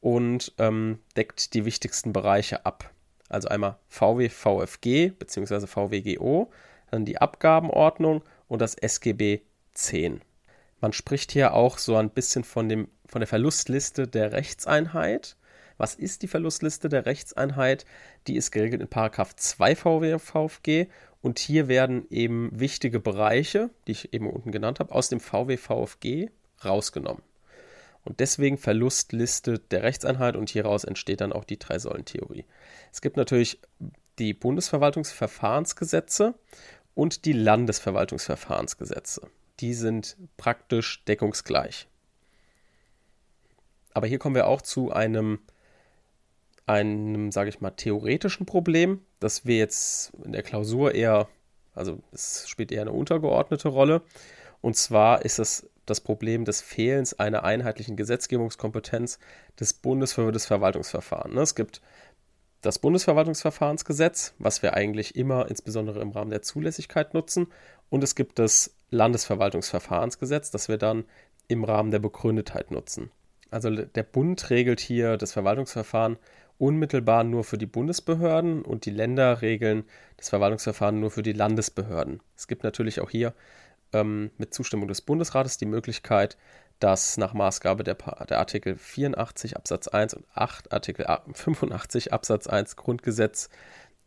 und 0.00 0.52
ähm, 0.58 0.98
deckt 1.16 1.54
die 1.54 1.64
wichtigsten 1.64 2.12
Bereiche 2.12 2.66
ab. 2.66 2.90
Also 3.28 3.48
einmal 3.48 3.78
VW, 3.88 4.28
VFG 4.28 5.10
bzw. 5.18 5.66
VWGO, 5.66 6.50
dann 6.90 7.04
die 7.04 7.18
Abgabenordnung 7.18 8.22
und 8.48 8.60
das 8.60 8.74
SGB 8.74 9.40
10. 9.72 10.20
Man 10.84 10.92
spricht 10.92 11.32
hier 11.32 11.54
auch 11.54 11.78
so 11.78 11.96
ein 11.96 12.10
bisschen 12.10 12.44
von, 12.44 12.68
dem, 12.68 12.88
von 13.06 13.22
der 13.22 13.26
Verlustliste 13.26 14.06
der 14.06 14.32
Rechtseinheit. 14.32 15.38
Was 15.78 15.94
ist 15.94 16.20
die 16.20 16.28
Verlustliste 16.28 16.90
der 16.90 17.06
Rechtseinheit? 17.06 17.86
Die 18.26 18.36
ist 18.36 18.50
geregelt 18.50 18.82
in 18.82 18.88
Paragraph 18.88 19.34
2 19.34 19.76
VWVFG 19.76 20.90
und 21.22 21.38
hier 21.38 21.68
werden 21.68 22.06
eben 22.10 22.50
wichtige 22.52 23.00
Bereiche, 23.00 23.70
die 23.86 23.92
ich 23.92 24.12
eben 24.12 24.28
unten 24.28 24.52
genannt 24.52 24.78
habe, 24.78 24.94
aus 24.94 25.08
dem 25.08 25.20
VWVFG 25.20 26.28
rausgenommen. 26.62 27.22
Und 28.04 28.20
deswegen 28.20 28.58
Verlustliste 28.58 29.58
der 29.58 29.84
Rechtseinheit 29.84 30.36
und 30.36 30.50
hieraus 30.50 30.84
entsteht 30.84 31.22
dann 31.22 31.32
auch 31.32 31.44
die 31.44 31.58
Drei-Säulen-Theorie. 31.58 32.44
Es 32.92 33.00
gibt 33.00 33.16
natürlich 33.16 33.58
die 34.18 34.34
Bundesverwaltungsverfahrensgesetze 34.34 36.34
und 36.94 37.24
die 37.24 37.32
Landesverwaltungsverfahrensgesetze 37.32 39.30
die 39.60 39.74
sind 39.74 40.16
praktisch 40.36 41.04
deckungsgleich. 41.04 41.88
Aber 43.92 44.06
hier 44.06 44.18
kommen 44.18 44.34
wir 44.34 44.48
auch 44.48 44.60
zu 44.60 44.92
einem, 44.92 45.38
einem, 46.66 47.30
sage 47.30 47.48
ich 47.48 47.60
mal, 47.60 47.70
theoretischen 47.70 48.46
Problem, 48.46 49.00
das 49.20 49.46
wir 49.46 49.56
jetzt 49.56 50.12
in 50.24 50.32
der 50.32 50.42
Klausur 50.42 50.94
eher, 50.94 51.28
also 51.74 52.02
es 52.12 52.48
spielt 52.48 52.72
eher 52.72 52.82
eine 52.82 52.92
untergeordnete 52.92 53.68
Rolle. 53.68 54.02
Und 54.60 54.76
zwar 54.76 55.24
ist 55.24 55.38
es 55.38 55.68
das 55.86 56.00
Problem 56.00 56.44
des 56.44 56.60
Fehlens 56.60 57.14
einer 57.14 57.44
einheitlichen 57.44 57.96
Gesetzgebungskompetenz 57.96 59.18
des 59.60 59.74
Bundes 59.74 60.14
für 60.14 60.32
das 60.32 60.46
Verwaltungsverfahren. 60.46 61.36
Es 61.38 61.54
gibt 61.54 61.80
das 62.62 62.78
Bundesverwaltungsverfahrensgesetz, 62.78 64.34
was 64.38 64.62
wir 64.62 64.72
eigentlich 64.74 65.16
immer 65.16 65.48
insbesondere 65.50 66.00
im 66.00 66.10
Rahmen 66.10 66.30
der 66.30 66.42
Zulässigkeit 66.42 67.12
nutzen. 67.12 67.48
Und 67.90 68.02
es 68.02 68.14
gibt 68.14 68.38
das 68.38 68.73
Landesverwaltungsverfahrensgesetz, 68.90 70.50
das 70.50 70.68
wir 70.68 70.78
dann 70.78 71.04
im 71.48 71.64
Rahmen 71.64 71.90
der 71.90 71.98
Begründetheit 71.98 72.70
nutzen. 72.70 73.10
Also 73.50 73.70
der 73.70 74.02
Bund 74.02 74.50
regelt 74.50 74.80
hier 74.80 75.16
das 75.16 75.32
Verwaltungsverfahren 75.32 76.16
unmittelbar 76.58 77.24
nur 77.24 77.44
für 77.44 77.58
die 77.58 77.66
Bundesbehörden 77.66 78.62
und 78.62 78.86
die 78.86 78.90
Länder 78.90 79.42
regeln 79.42 79.84
das 80.16 80.28
Verwaltungsverfahren 80.28 81.00
nur 81.00 81.10
für 81.10 81.22
die 81.22 81.32
Landesbehörden. 81.32 82.20
Es 82.36 82.46
gibt 82.46 82.62
natürlich 82.64 83.00
auch 83.00 83.10
hier 83.10 83.34
ähm, 83.92 84.30
mit 84.38 84.54
Zustimmung 84.54 84.88
des 84.88 85.00
Bundesrates 85.00 85.58
die 85.58 85.66
Möglichkeit, 85.66 86.36
dass 86.80 87.16
nach 87.16 87.34
Maßgabe 87.34 87.84
der, 87.84 87.94
der, 88.28 88.38
Artikel 88.38 88.76
84 88.76 89.56
Absatz 89.56 89.88
1 89.88 90.14
und 90.14 90.26
8 90.34 90.72
Artikel 90.72 91.06
85 91.32 92.12
Absatz 92.12 92.46
1 92.46 92.76
Grundgesetz 92.76 93.48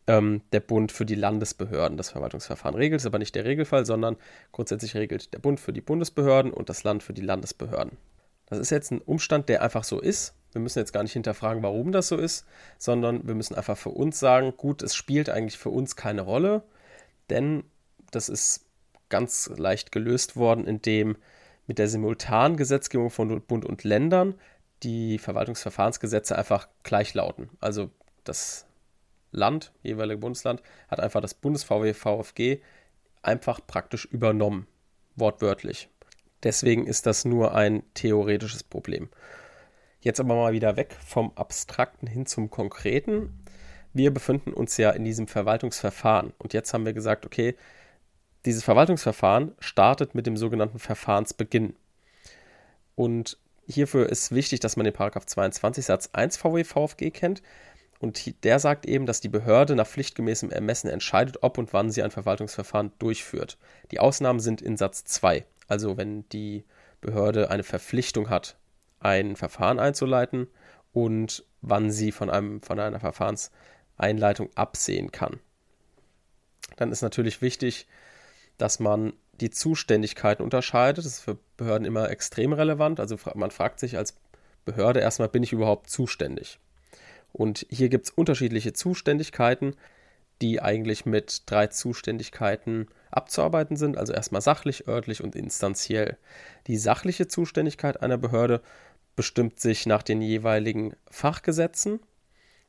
ähm, 0.08 0.40
der 0.52 0.60
Bund 0.60 0.90
für 0.90 1.04
die 1.04 1.14
Landesbehörden 1.14 1.96
das 1.96 2.10
Verwaltungsverfahren 2.10 2.74
regelt. 2.74 3.00
Ist 3.00 3.06
aber 3.06 3.18
nicht 3.18 3.34
der 3.34 3.44
Regelfall, 3.44 3.86
sondern 3.86 4.16
grundsätzlich 4.50 4.96
regelt 4.96 5.32
der 5.32 5.38
Bund 5.38 5.60
für 5.60 5.72
die 5.72 5.82
Bundesbehörden 5.82 6.52
und 6.52 6.68
das 6.68 6.82
Land 6.82 7.02
für 7.04 7.12
die 7.12 7.22
Landesbehörden. 7.22 7.96
Das 8.46 8.58
ist 8.58 8.70
jetzt 8.70 8.90
ein 8.90 9.02
Umstand, 9.02 9.48
der 9.50 9.62
einfach 9.62 9.84
so 9.84 10.00
ist. 10.00 10.34
Wir 10.52 10.62
müssen 10.62 10.78
jetzt 10.78 10.94
gar 10.94 11.02
nicht 11.02 11.12
hinterfragen, 11.12 11.62
warum 11.62 11.92
das 11.92 12.08
so 12.08 12.16
ist, 12.16 12.46
sondern 12.78 13.28
wir 13.28 13.34
müssen 13.34 13.54
einfach 13.54 13.76
für 13.76 13.90
uns 13.90 14.18
sagen, 14.18 14.54
gut, 14.56 14.82
es 14.82 14.94
spielt 14.94 15.28
eigentlich 15.28 15.58
für 15.58 15.68
uns 15.68 15.94
keine 15.94 16.22
Rolle, 16.22 16.62
denn 17.28 17.64
das 18.10 18.30
ist 18.30 18.64
ganz 19.10 19.50
leicht 19.54 19.92
gelöst 19.92 20.36
worden, 20.36 20.66
indem 20.66 21.16
mit 21.66 21.78
der 21.78 21.88
simultanen 21.88 22.56
Gesetzgebung 22.56 23.10
von 23.10 23.42
Bund 23.42 23.66
und 23.66 23.84
Ländern 23.84 24.34
die 24.82 25.18
Verwaltungsverfahrensgesetze 25.18 26.38
einfach 26.38 26.68
gleich 26.82 27.12
lauten. 27.12 27.50
Also 27.60 27.90
das 28.24 28.67
Land, 29.30 29.72
jeweilige 29.82 30.18
Bundesland, 30.18 30.62
hat 30.88 31.00
einfach 31.00 31.20
das 31.20 31.34
Bundes-VW-VfG 31.34 32.60
einfach 33.22 33.60
praktisch 33.66 34.04
übernommen, 34.06 34.66
wortwörtlich. 35.16 35.88
Deswegen 36.42 36.86
ist 36.86 37.06
das 37.06 37.24
nur 37.24 37.54
ein 37.54 37.82
theoretisches 37.94 38.62
Problem. 38.62 39.08
Jetzt 40.00 40.20
aber 40.20 40.36
mal 40.36 40.52
wieder 40.52 40.76
weg 40.76 40.96
vom 41.04 41.32
Abstrakten 41.34 42.06
hin 42.06 42.26
zum 42.26 42.50
Konkreten. 42.50 43.44
Wir 43.92 44.14
befinden 44.14 44.52
uns 44.52 44.76
ja 44.76 44.90
in 44.90 45.04
diesem 45.04 45.26
Verwaltungsverfahren 45.26 46.32
und 46.38 46.52
jetzt 46.52 46.72
haben 46.72 46.86
wir 46.86 46.92
gesagt, 46.92 47.26
okay, 47.26 47.56
dieses 48.44 48.62
Verwaltungsverfahren 48.62 49.54
startet 49.58 50.14
mit 50.14 50.26
dem 50.26 50.36
sogenannten 50.36 50.78
Verfahrensbeginn. 50.78 51.74
Und 52.94 53.38
hierfür 53.66 54.08
ist 54.08 54.32
wichtig, 54.32 54.60
dass 54.60 54.76
man 54.76 54.84
den 54.84 54.94
Paragraph 54.94 55.26
22 55.26 55.84
Satz 55.84 56.10
1 56.12 56.36
VW 56.36 56.64
VfG 56.64 57.10
kennt. 57.10 57.42
Und 58.00 58.44
der 58.44 58.58
sagt 58.60 58.86
eben, 58.86 59.06
dass 59.06 59.20
die 59.20 59.28
Behörde 59.28 59.74
nach 59.74 59.86
pflichtgemäßem 59.86 60.50
Ermessen 60.50 60.88
entscheidet, 60.88 61.42
ob 61.42 61.58
und 61.58 61.72
wann 61.72 61.90
sie 61.90 62.02
ein 62.02 62.12
Verwaltungsverfahren 62.12 62.92
durchführt. 62.98 63.58
Die 63.90 63.98
Ausnahmen 63.98 64.40
sind 64.40 64.62
in 64.62 64.76
Satz 64.76 65.04
2. 65.04 65.44
Also 65.66 65.96
wenn 65.96 66.28
die 66.28 66.64
Behörde 67.00 67.50
eine 67.50 67.64
Verpflichtung 67.64 68.30
hat, 68.30 68.56
ein 69.00 69.36
Verfahren 69.36 69.78
einzuleiten 69.78 70.48
und 70.92 71.44
wann 71.60 71.90
sie 71.90 72.12
von, 72.12 72.30
einem, 72.30 72.62
von 72.62 72.78
einer 72.78 73.00
Verfahrenseinleitung 73.00 74.50
absehen 74.54 75.10
kann. 75.10 75.40
Dann 76.76 76.92
ist 76.92 77.02
natürlich 77.02 77.42
wichtig, 77.42 77.86
dass 78.58 78.78
man 78.78 79.12
die 79.40 79.50
Zuständigkeiten 79.50 80.42
unterscheidet. 80.42 80.98
Das 80.98 81.06
ist 81.06 81.20
für 81.20 81.38
Behörden 81.56 81.86
immer 81.86 82.10
extrem 82.10 82.52
relevant. 82.52 83.00
Also 83.00 83.16
man 83.34 83.50
fragt 83.50 83.80
sich 83.80 83.96
als 83.96 84.16
Behörde 84.64 85.00
erstmal, 85.00 85.28
bin 85.28 85.42
ich 85.42 85.52
überhaupt 85.52 85.90
zuständig? 85.90 86.58
Und 87.32 87.66
hier 87.70 87.88
gibt 87.88 88.06
es 88.06 88.10
unterschiedliche 88.10 88.72
Zuständigkeiten, 88.72 89.74
die 90.40 90.62
eigentlich 90.62 91.04
mit 91.04 91.42
drei 91.46 91.66
Zuständigkeiten 91.66 92.88
abzuarbeiten 93.10 93.76
sind. 93.76 93.96
Also 93.96 94.12
erstmal 94.12 94.42
sachlich, 94.42 94.86
örtlich 94.86 95.22
und 95.22 95.34
instanziell. 95.34 96.16
Die 96.66 96.76
sachliche 96.76 97.26
Zuständigkeit 97.26 98.02
einer 98.02 98.18
Behörde 98.18 98.62
bestimmt 99.16 99.58
sich 99.58 99.86
nach 99.86 100.02
den 100.02 100.22
jeweiligen 100.22 100.94
Fachgesetzen 101.10 102.00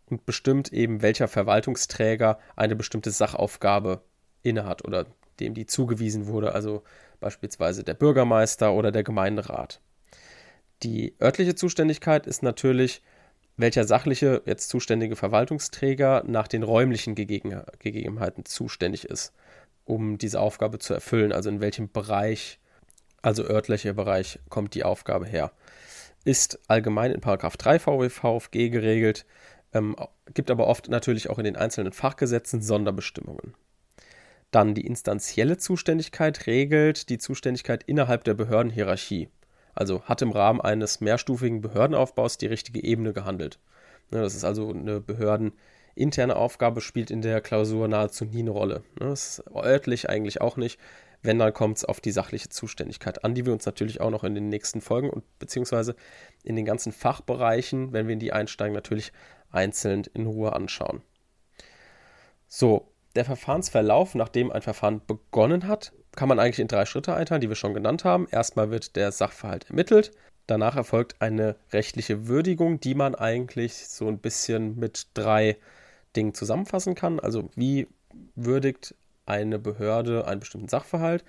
und 0.07 0.25
bestimmt 0.25 0.73
eben, 0.73 1.01
welcher 1.01 1.27
Verwaltungsträger 1.27 2.39
eine 2.55 2.75
bestimmte 2.75 3.11
Sachaufgabe 3.11 4.01
innehat 4.41 4.83
oder 4.83 5.05
dem 5.39 5.53
die 5.53 5.65
zugewiesen 5.67 6.27
wurde, 6.27 6.53
also 6.53 6.83
beispielsweise 7.19 7.83
der 7.83 7.93
Bürgermeister 7.93 8.73
oder 8.73 8.91
der 8.91 9.03
Gemeinderat. 9.03 9.81
Die 10.83 11.15
örtliche 11.21 11.55
Zuständigkeit 11.55 12.25
ist 12.25 12.41
natürlich, 12.41 13.01
welcher 13.59 13.85
sachliche, 13.85 14.41
jetzt 14.45 14.69
zuständige 14.69 15.17
Verwaltungsträger 15.17 16.23
nach 16.25 16.47
den 16.47 16.63
räumlichen 16.63 17.13
Gegegen 17.13 17.61
Gegebenheiten 17.79 18.45
zuständig 18.45 19.05
ist, 19.05 19.33
um 19.83 20.17
diese 20.17 20.39
Aufgabe 20.39 20.79
zu 20.79 20.93
erfüllen, 20.93 21.33
also 21.33 21.49
in 21.49 21.59
welchem 21.59 21.91
Bereich, 21.91 22.59
also 23.21 23.43
örtlicher 23.43 23.93
Bereich, 23.93 24.39
kommt 24.47 24.75
die 24.75 24.85
Aufgabe 24.85 25.25
her. 25.25 25.51
Ist 26.23 26.59
allgemein 26.67 27.11
in 27.11 27.21
3 27.21 27.79
VWVFG 27.79 28.69
geregelt, 28.69 29.25
ähm, 29.73 29.95
gibt 30.33 30.51
aber 30.51 30.67
oft 30.67 30.87
natürlich 30.87 31.29
auch 31.29 31.37
in 31.37 31.45
den 31.45 31.57
einzelnen 31.57 31.91
Fachgesetzen 31.91 32.61
Sonderbestimmungen. 32.61 33.55
Dann 34.51 34.73
die 34.73 34.87
instanzielle 34.87 35.57
Zuständigkeit 35.57 36.47
regelt 36.47 37.09
die 37.09 37.17
Zuständigkeit 37.17 37.83
innerhalb 37.83 38.23
der 38.23 38.33
Behördenhierarchie. 38.33 39.29
Also 39.79 40.03
hat 40.03 40.21
im 40.21 40.31
Rahmen 40.31 40.59
eines 40.59 40.99
mehrstufigen 40.99 41.61
Behördenaufbaus 41.61 42.37
die 42.37 42.47
richtige 42.47 42.83
Ebene 42.83 43.13
gehandelt. 43.13 43.59
Ne, 44.11 44.21
das 44.21 44.35
ist 44.35 44.43
also 44.43 44.71
eine 44.71 44.99
behördeninterne 44.99 46.35
Aufgabe, 46.35 46.81
spielt 46.81 47.09
in 47.09 47.21
der 47.21 47.39
Klausur 47.39 47.87
nahezu 47.87 48.25
nie 48.25 48.39
eine 48.39 48.49
Rolle. 48.49 48.83
Ne, 48.99 49.07
das 49.07 49.39
ist 49.39 49.55
örtlich 49.55 50.09
eigentlich 50.09 50.41
auch 50.41 50.57
nicht. 50.57 50.81
Wenn, 51.21 51.39
dann 51.39 51.53
kommt 51.53 51.77
es 51.77 51.85
auf 51.85 52.01
die 52.01 52.11
sachliche 52.11 52.49
Zuständigkeit 52.49 53.23
an, 53.23 53.35
die 53.35 53.45
wir 53.45 53.53
uns 53.53 53.65
natürlich 53.65 54.01
auch 54.01 54.09
noch 54.09 54.25
in 54.25 54.35
den 54.35 54.49
nächsten 54.49 54.81
Folgen 54.81 55.09
und 55.09 55.23
beziehungsweise 55.39 55.95
in 56.43 56.57
den 56.57 56.65
ganzen 56.65 56.91
Fachbereichen, 56.91 57.93
wenn 57.93 58.07
wir 58.07 58.13
in 58.13 58.19
die 58.19 58.33
einsteigen, 58.33 58.73
natürlich 58.73 59.13
einzeln 59.49 60.03
in 60.13 60.25
Ruhe 60.25 60.51
anschauen. 60.51 61.03
So, 62.49 62.91
der 63.15 63.23
Verfahrensverlauf, 63.23 64.13
nachdem 64.13 64.51
ein 64.51 64.61
Verfahren 64.61 65.01
begonnen 65.07 65.69
hat, 65.69 65.93
kann 66.19 66.27
man 66.27 66.37
eigentlich 66.37 66.59
in 66.59 66.67
drei 66.67 66.85
Schritte 66.85 67.13
einteilen, 67.13 67.39
die 67.39 67.47
wir 67.47 67.55
schon 67.55 67.73
genannt 67.73 68.03
haben. 68.03 68.27
Erstmal 68.29 68.71
wird 68.71 68.97
der 68.97 69.13
Sachverhalt 69.13 69.69
ermittelt, 69.69 70.11
danach 70.47 70.75
erfolgt 70.75 71.21
eine 71.21 71.55
rechtliche 71.71 72.27
Würdigung, 72.27 72.81
die 72.81 72.93
man 72.93 73.15
eigentlich 73.15 73.87
so 73.87 74.09
ein 74.09 74.17
bisschen 74.17 74.77
mit 74.77 75.07
drei 75.13 75.55
Dingen 76.17 76.33
zusammenfassen 76.33 76.93
kann. 76.93 77.21
Also 77.21 77.49
wie 77.55 77.87
würdigt 78.35 78.95
eine 79.25 79.59
Behörde 79.59 80.27
einen 80.27 80.41
bestimmten 80.41 80.67
Sachverhalt? 80.67 81.23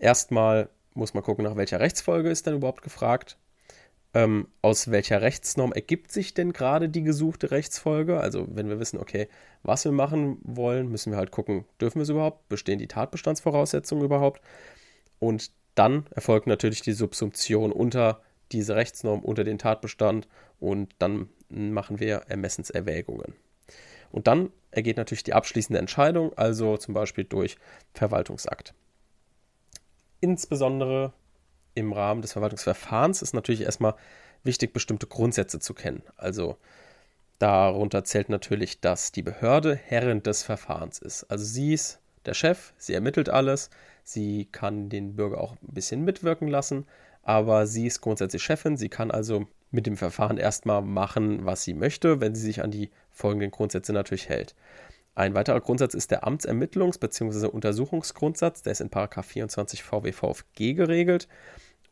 Erstmal 0.00 0.70
muss 0.92 1.14
man 1.14 1.22
gucken, 1.22 1.44
nach 1.44 1.54
welcher 1.54 1.78
Rechtsfolge 1.78 2.28
ist 2.28 2.48
denn 2.48 2.56
überhaupt 2.56 2.82
gefragt 2.82 3.36
ähm, 4.14 4.48
aus 4.60 4.90
welcher 4.90 5.22
Rechtsnorm 5.22 5.72
ergibt 5.72 6.12
sich 6.12 6.34
denn 6.34 6.52
gerade 6.52 6.88
die 6.88 7.02
gesuchte 7.02 7.50
Rechtsfolge. 7.50 8.20
Also 8.20 8.46
wenn 8.50 8.68
wir 8.68 8.78
wissen, 8.78 8.98
okay, 8.98 9.28
was 9.62 9.84
wir 9.84 9.92
machen 9.92 10.38
wollen, 10.42 10.88
müssen 10.88 11.12
wir 11.12 11.16
halt 11.16 11.30
gucken, 11.30 11.64
dürfen 11.80 11.98
wir 11.98 12.02
es 12.02 12.08
überhaupt, 12.10 12.48
bestehen 12.48 12.78
die 12.78 12.88
Tatbestandsvoraussetzungen 12.88 14.04
überhaupt. 14.04 14.42
Und 15.18 15.50
dann 15.74 16.06
erfolgt 16.10 16.46
natürlich 16.46 16.82
die 16.82 16.92
Subsumption 16.92 17.72
unter 17.72 18.20
diese 18.52 18.76
Rechtsnorm, 18.76 19.20
unter 19.20 19.44
den 19.44 19.58
Tatbestand 19.58 20.28
und 20.60 20.94
dann 20.98 21.30
machen 21.48 22.00
wir 22.00 22.24
Ermessenserwägungen. 22.28 23.34
Und 24.10 24.26
dann 24.26 24.50
ergeht 24.70 24.98
natürlich 24.98 25.24
die 25.24 25.32
abschließende 25.32 25.78
Entscheidung, 25.78 26.36
also 26.36 26.76
zum 26.76 26.92
Beispiel 26.92 27.24
durch 27.24 27.56
Verwaltungsakt. 27.94 28.74
Insbesondere 30.20 31.14
im 31.74 31.92
Rahmen 31.92 32.22
des 32.22 32.32
Verwaltungsverfahrens 32.32 33.22
ist 33.22 33.34
natürlich 33.34 33.62
erstmal 33.62 33.94
wichtig, 34.44 34.72
bestimmte 34.72 35.06
Grundsätze 35.06 35.58
zu 35.58 35.74
kennen. 35.74 36.02
Also 36.16 36.56
darunter 37.38 38.04
zählt 38.04 38.28
natürlich, 38.28 38.80
dass 38.80 39.12
die 39.12 39.22
Behörde 39.22 39.74
Herrin 39.74 40.22
des 40.22 40.42
Verfahrens 40.42 40.98
ist. 40.98 41.24
Also 41.24 41.44
sie 41.44 41.74
ist 41.74 41.98
der 42.26 42.34
Chef, 42.34 42.72
sie 42.78 42.94
ermittelt 42.94 43.28
alles, 43.28 43.70
sie 44.04 44.46
kann 44.50 44.88
den 44.88 45.16
Bürger 45.16 45.40
auch 45.40 45.52
ein 45.52 45.74
bisschen 45.74 46.04
mitwirken 46.04 46.48
lassen, 46.48 46.86
aber 47.22 47.66
sie 47.66 47.86
ist 47.86 48.00
grundsätzlich 48.00 48.42
Chefin, 48.42 48.76
sie 48.76 48.88
kann 48.88 49.10
also 49.10 49.46
mit 49.70 49.86
dem 49.86 49.96
Verfahren 49.96 50.38
erstmal 50.38 50.82
machen, 50.82 51.44
was 51.44 51.64
sie 51.64 51.74
möchte, 51.74 52.20
wenn 52.20 52.34
sie 52.34 52.42
sich 52.42 52.62
an 52.62 52.70
die 52.70 52.90
folgenden 53.10 53.50
Grundsätze 53.50 53.92
natürlich 53.92 54.28
hält. 54.28 54.54
Ein 55.14 55.34
weiterer 55.34 55.60
Grundsatz 55.60 55.94
ist 55.94 56.10
der 56.10 56.24
Amtsermittlungs- 56.24 56.98
bzw. 56.98 57.46
Untersuchungsgrundsatz, 57.46 58.62
der 58.62 58.72
ist 58.72 58.80
in 58.80 58.90
24 58.90 59.82
VWVFG 59.82 60.72
geregelt. 60.74 61.28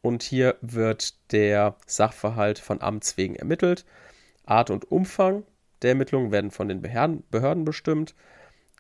Und 0.00 0.22
hier 0.22 0.56
wird 0.62 1.32
der 1.32 1.76
Sachverhalt 1.86 2.58
von 2.58 2.80
Amts 2.80 3.18
wegen 3.18 3.36
ermittelt. 3.36 3.84
Art 4.46 4.70
und 4.70 4.90
Umfang 4.90 5.44
der 5.82 5.90
Ermittlungen 5.90 6.32
werden 6.32 6.50
von 6.50 6.68
den 6.68 6.80
Behörden 6.80 7.64
bestimmt. 7.64 8.14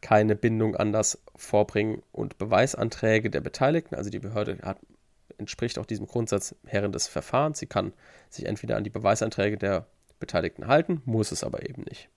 Keine 0.00 0.34
Bindung 0.36 0.76
an 0.76 0.92
das 0.92 1.22
Vorbringen 1.36 2.02
und 2.10 2.38
Beweisanträge 2.38 3.28
der 3.28 3.42
Beteiligten. 3.42 3.94
Also 3.94 4.08
die 4.08 4.18
Behörde 4.18 4.58
hat, 4.62 4.78
entspricht 5.36 5.78
auch 5.78 5.84
diesem 5.84 6.06
Grundsatz 6.06 6.54
Herren 6.64 6.92
des 6.92 7.06
Verfahrens. 7.08 7.58
Sie 7.58 7.66
kann 7.66 7.92
sich 8.30 8.46
entweder 8.46 8.76
an 8.76 8.84
die 8.84 8.90
Beweisanträge 8.90 9.58
der 9.58 9.86
Beteiligten 10.18 10.66
halten, 10.66 11.02
muss 11.04 11.32
es 11.32 11.44
aber 11.44 11.68
eben 11.68 11.82
nicht. 11.82 12.08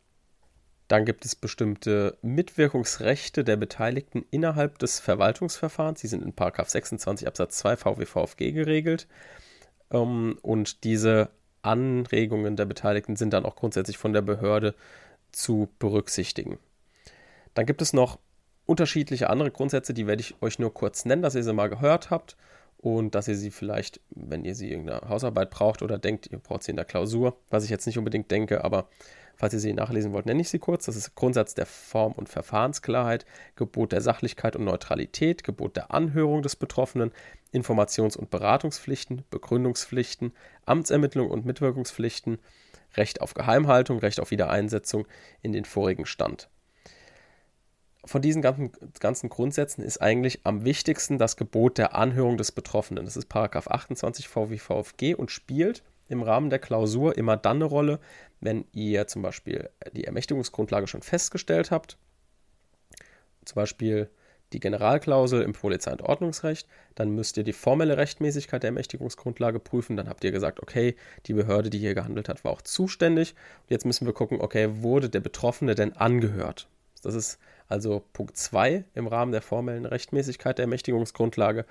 Dann 0.93 1.05
gibt 1.05 1.25
es 1.25 1.35
bestimmte 1.35 2.19
Mitwirkungsrechte 2.21 3.43
der 3.43 3.55
Beteiligten 3.55 4.25
innerhalb 4.29 4.77
des 4.77 4.99
Verwaltungsverfahrens. 4.99 6.01
Die 6.01 6.07
sind 6.07 6.21
in 6.21 6.35
26 6.37 7.27
Absatz 7.27 7.57
2 7.57 7.77
VWVFG 7.77 8.51
geregelt. 8.51 9.07
Ähm, 9.89 10.37
und 10.43 10.83
diese 10.83 11.29
Anregungen 11.63 12.57
der 12.57 12.65
Beteiligten 12.65 13.15
sind 13.15 13.33
dann 13.33 13.43
auch 13.43 13.55
grundsätzlich 13.55 13.97
von 13.97 14.13
der 14.13 14.21
Behörde 14.21 14.75
zu 15.31 15.67
berücksichtigen. 15.79 16.59
Dann 17.55 17.65
gibt 17.65 17.81
es 17.81 17.93
noch 17.93 18.19
unterschiedliche 18.67 19.31
andere 19.31 19.49
Grundsätze, 19.49 19.95
die 19.95 20.05
werde 20.05 20.21
ich 20.21 20.43
euch 20.43 20.59
nur 20.59 20.75
kurz 20.75 21.05
nennen, 21.05 21.23
dass 21.23 21.33
ihr 21.33 21.43
sie 21.43 21.53
mal 21.53 21.71
gehört 21.71 22.11
habt 22.11 22.37
und 22.77 23.15
dass 23.15 23.27
ihr 23.27 23.35
sie 23.35 23.49
vielleicht, 23.49 23.99
wenn 24.11 24.45
ihr 24.45 24.53
sie 24.53 24.67
in 24.67 24.81
irgendeiner 24.81 25.09
Hausarbeit 25.09 25.49
braucht 25.49 25.81
oder 25.81 25.97
denkt, 25.97 26.27
ihr 26.27 26.37
braucht 26.37 26.61
sie 26.61 26.69
in 26.69 26.77
der 26.77 26.85
Klausur, 26.85 27.35
was 27.49 27.63
ich 27.63 27.71
jetzt 27.71 27.87
nicht 27.87 27.97
unbedingt 27.97 28.29
denke, 28.29 28.63
aber 28.63 28.89
falls 29.35 29.53
ihr 29.53 29.59
sie 29.59 29.73
nachlesen 29.73 30.13
wollt, 30.13 30.25
nenne 30.25 30.41
ich 30.41 30.49
sie 30.49 30.59
kurz. 30.59 30.85
Das 30.85 30.95
ist 30.95 31.15
Grundsatz 31.15 31.53
der 31.53 31.65
Form- 31.65 32.13
und 32.13 32.29
Verfahrensklarheit, 32.29 33.25
Gebot 33.55 33.91
der 33.91 34.01
Sachlichkeit 34.01 34.55
und 34.55 34.65
Neutralität, 34.65 35.43
Gebot 35.43 35.75
der 35.75 35.91
Anhörung 35.91 36.41
des 36.41 36.55
Betroffenen, 36.55 37.11
Informations- 37.53 38.17
und 38.17 38.29
Beratungspflichten, 38.29 39.23
Begründungspflichten, 39.29 40.33
Amtsermittlung 40.65 41.29
und 41.29 41.45
Mitwirkungspflichten, 41.45 42.39
Recht 42.95 43.21
auf 43.21 43.33
Geheimhaltung, 43.33 43.99
Recht 43.99 44.19
auf 44.19 44.31
Wiedereinsetzung 44.31 45.07
in 45.41 45.51
den 45.51 45.65
vorigen 45.65 46.05
Stand 46.05 46.49
von 48.05 48.21
diesen 48.21 48.41
ganzen, 48.41 48.71
ganzen 48.99 49.29
Grundsätzen 49.29 49.81
ist 49.81 50.01
eigentlich 50.01 50.41
am 50.43 50.65
wichtigsten 50.65 51.17
das 51.17 51.37
Gebot 51.37 51.77
der 51.77 51.95
Anhörung 51.95 52.37
des 52.37 52.51
Betroffenen. 52.51 53.05
Das 53.05 53.15
ist 53.15 53.29
Paragraph 53.29 53.67
28 53.67 54.27
VWVFG 54.27 55.15
und 55.15 55.31
spielt 55.31 55.83
im 56.09 56.21
Rahmen 56.21 56.49
der 56.49 56.59
Klausur 56.59 57.17
immer 57.17 57.37
dann 57.37 57.57
eine 57.57 57.65
Rolle, 57.65 57.99
wenn 58.43 58.65
ihr 58.73 59.07
zum 59.07 59.21
Beispiel 59.21 59.69
die 59.93 60.03
Ermächtigungsgrundlage 60.05 60.87
schon 60.87 61.01
festgestellt 61.01 61.71
habt, 61.71 61.97
zum 63.45 63.55
Beispiel 63.55 64.09
die 64.53 64.59
Generalklausel 64.59 65.41
im 65.41 65.53
Polizei- 65.53 65.91
und 65.91 66.03
Ordnungsrecht, 66.03 66.67
dann 66.95 67.09
müsst 67.09 67.37
ihr 67.37 67.43
die 67.43 67.53
formelle 67.53 67.97
Rechtmäßigkeit 67.97 68.61
der 68.61 68.69
Ermächtigungsgrundlage 68.69 69.59
prüfen. 69.59 69.97
Dann 69.97 70.07
habt 70.07 70.23
ihr 70.23 70.31
gesagt, 70.31 70.61
okay, 70.61 70.95
die 71.25 71.33
Behörde, 71.33 71.69
die 71.69 71.79
hier 71.79 71.95
gehandelt 71.95 72.29
hat, 72.29 72.43
war 72.43 72.51
auch 72.51 72.61
zuständig. 72.61 73.33
Und 73.63 73.71
jetzt 73.71 73.85
müssen 73.85 74.05
wir 74.05 74.13
gucken, 74.13 74.41
okay, 74.41 74.69
wurde 74.83 75.09
der 75.09 75.21
Betroffene 75.21 75.73
denn 75.75 75.93
angehört? 75.93 76.67
Das 77.01 77.15
ist 77.15 77.39
also 77.67 78.03
Punkt 78.13 78.37
2 78.37 78.85
im 78.93 79.07
Rahmen 79.07 79.31
der 79.31 79.41
formellen 79.41 79.85
Rechtmäßigkeit 79.85 80.57
der 80.57 80.63
Ermächtigungsgrundlage. 80.63 81.65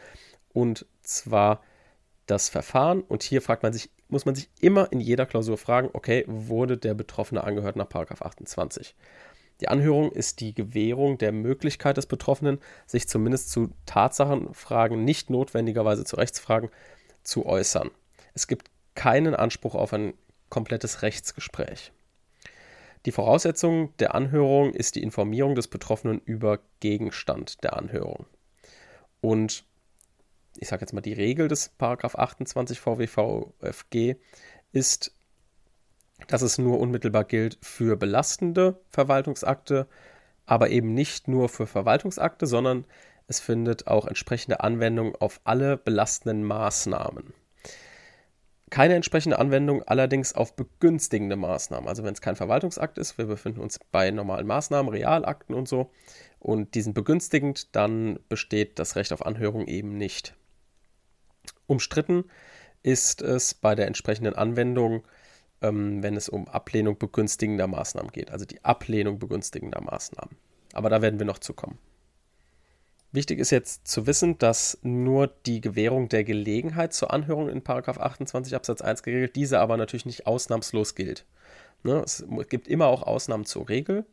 Und 0.53 0.87
zwar 1.03 1.63
das 2.27 2.49
Verfahren. 2.49 3.03
Und 3.03 3.23
hier 3.23 3.43
fragt 3.43 3.63
man 3.63 3.73
sich, 3.73 3.91
muss 4.13 4.27
man 4.27 4.35
sich 4.35 4.51
immer 4.61 4.93
in 4.93 5.01
jeder 5.01 5.25
Klausur 5.25 5.57
fragen, 5.57 5.89
okay, 5.95 6.25
wurde 6.29 6.77
der 6.77 6.93
Betroffene 6.93 7.43
angehört 7.43 7.77
nach 7.77 7.89
28? 7.91 8.95
Die 9.61 9.69
Anhörung 9.69 10.13
ist 10.13 10.41
die 10.41 10.55
Gewährung 10.55 11.17
der 11.17 11.33
Möglichkeit 11.33 11.97
des 11.97 12.07
Betroffenen, 12.07 12.59
sich 12.87 13.09
zumindest 13.09 13.51
zu 13.51 13.71
Tatsachenfragen, 13.87 15.03
nicht 15.03 15.31
notwendigerweise 15.31 16.05
zu 16.05 16.17
Rechtsfragen, 16.17 16.69
zu 17.23 17.47
äußern. 17.47 17.91
Es 18.35 18.47
gibt 18.47 18.71
keinen 18.95 19.35
Anspruch 19.35 19.75
auf 19.75 19.95
ein 19.95 20.13
komplettes 20.51 21.01
Rechtsgespräch. 21.01 21.93
Die 23.07 23.13
Voraussetzung 23.13 23.97
der 23.97 24.15
Anhörung 24.15 24.75
ist 24.75 24.95
die 24.95 25.03
Informierung 25.03 25.55
des 25.55 25.69
Betroffenen 25.69 26.21
über 26.25 26.59
Gegenstand 26.81 27.65
der 27.65 27.79
Anhörung. 27.79 28.27
Und 29.23 29.65
ich 30.59 30.69
sage 30.69 30.83
jetzt 30.83 30.93
mal, 30.93 31.01
die 31.01 31.13
Regel 31.13 31.49
des 31.49 31.71
Paragraph 31.71 32.15
28 32.15 32.81
VWVFG 32.81 34.17
ist, 34.73 35.13
dass 36.29 36.43
es 36.43 36.59
nur 36.59 36.79
unmittelbar 36.79 37.25
gilt 37.25 37.59
für 37.63 37.97
belastende 37.97 38.81
Verwaltungsakte, 38.89 39.89
aber 40.47 40.71
eben 40.71 40.95
nicht 40.95 41.29
nur 41.29 41.49
für 41.49 41.67
Verwaltungsakte, 41.67 42.47
sondern 42.47 42.85
es 43.27 43.41
findet 43.41 43.87
auch 43.87 44.07
entsprechende 44.07 44.61
Anwendung 44.61 45.15
auf 45.17 45.41
alle 45.45 45.77
belastenden 45.77 46.45
Maßnahmen. 46.45 47.33
Keine 48.71 48.95
entsprechende 48.95 49.39
Anwendung 49.39 49.83
allerdings 49.83 50.35
auf 50.35 50.57
begünstigende 50.57 51.37
Maßnahmen. 51.37 51.89
Also 51.89 52.05
wenn 52.05 52.15
es 52.15 52.23
kein 52.23 52.37
Verwaltungsakt 52.37 52.97
ist, 52.97 53.19
wir 53.19 53.27
befinden 53.27 53.61
uns 53.61 53.79
bei 53.91 54.11
normalen 54.11 54.47
Maßnahmen, 54.47 54.91
Realakten 54.91 55.55
und 55.55 55.69
so, 55.69 55.91
und 56.39 56.75
die 56.75 56.81
sind 56.81 56.95
begünstigend, 56.95 57.77
dann 57.77 58.19
besteht 58.29 58.79
das 58.79 58.97
Recht 58.97 59.13
auf 59.13 59.25
Anhörung 59.25 59.67
eben 59.67 59.97
nicht. 59.97 60.35
Umstritten 61.67 62.25
ist 62.83 63.23
es 63.23 63.55
bei 63.55 63.75
der 63.75 63.87
entsprechenden 63.87 64.35
Anwendung, 64.35 65.05
ähm, 65.61 66.03
wenn 66.03 66.17
es 66.17 66.29
um 66.29 66.49
Ablehnung 66.49 66.99
begünstigender 66.99 67.67
Maßnahmen 67.67 68.13
geht, 68.13 68.31
also 68.31 68.45
die 68.45 68.65
Ablehnung 68.65 69.19
begünstigender 69.19 69.81
Maßnahmen. 69.81 70.37
Aber 70.73 70.91
da 70.91 71.03
werden 71.03 71.19
wir 71.19 71.27
noch 71.27 71.39
zukommen. 71.39 71.79
Wichtig 73.13 73.39
ist 73.39 73.51
jetzt 73.51 73.87
zu 73.87 74.07
wissen, 74.07 74.39
dass 74.39 74.79
nur 74.83 75.27
die 75.27 75.61
Gewährung 75.61 76.09
der 76.09 76.25
Gelegenheit 76.25 76.95
zur 76.95 77.13
Anhörung 77.13 77.51
in 77.51 77.63
28 77.67 78.55
Absatz 78.55 78.81
1 78.81 79.03
geregelt, 79.03 79.37
diese 79.37 79.61
aber 79.61 79.77
natürlich 79.77 80.07
nicht 80.07 80.27
ausnahmslos 80.27 80.95
gilt. 80.95 81.27
Ne? 81.83 82.03
Es 82.05 82.25
gibt 82.49 82.69
immer 82.69 82.87
auch 82.87 83.03
Ausnahmen 83.03 83.45
zur 83.45 83.69
Regel 83.69 84.07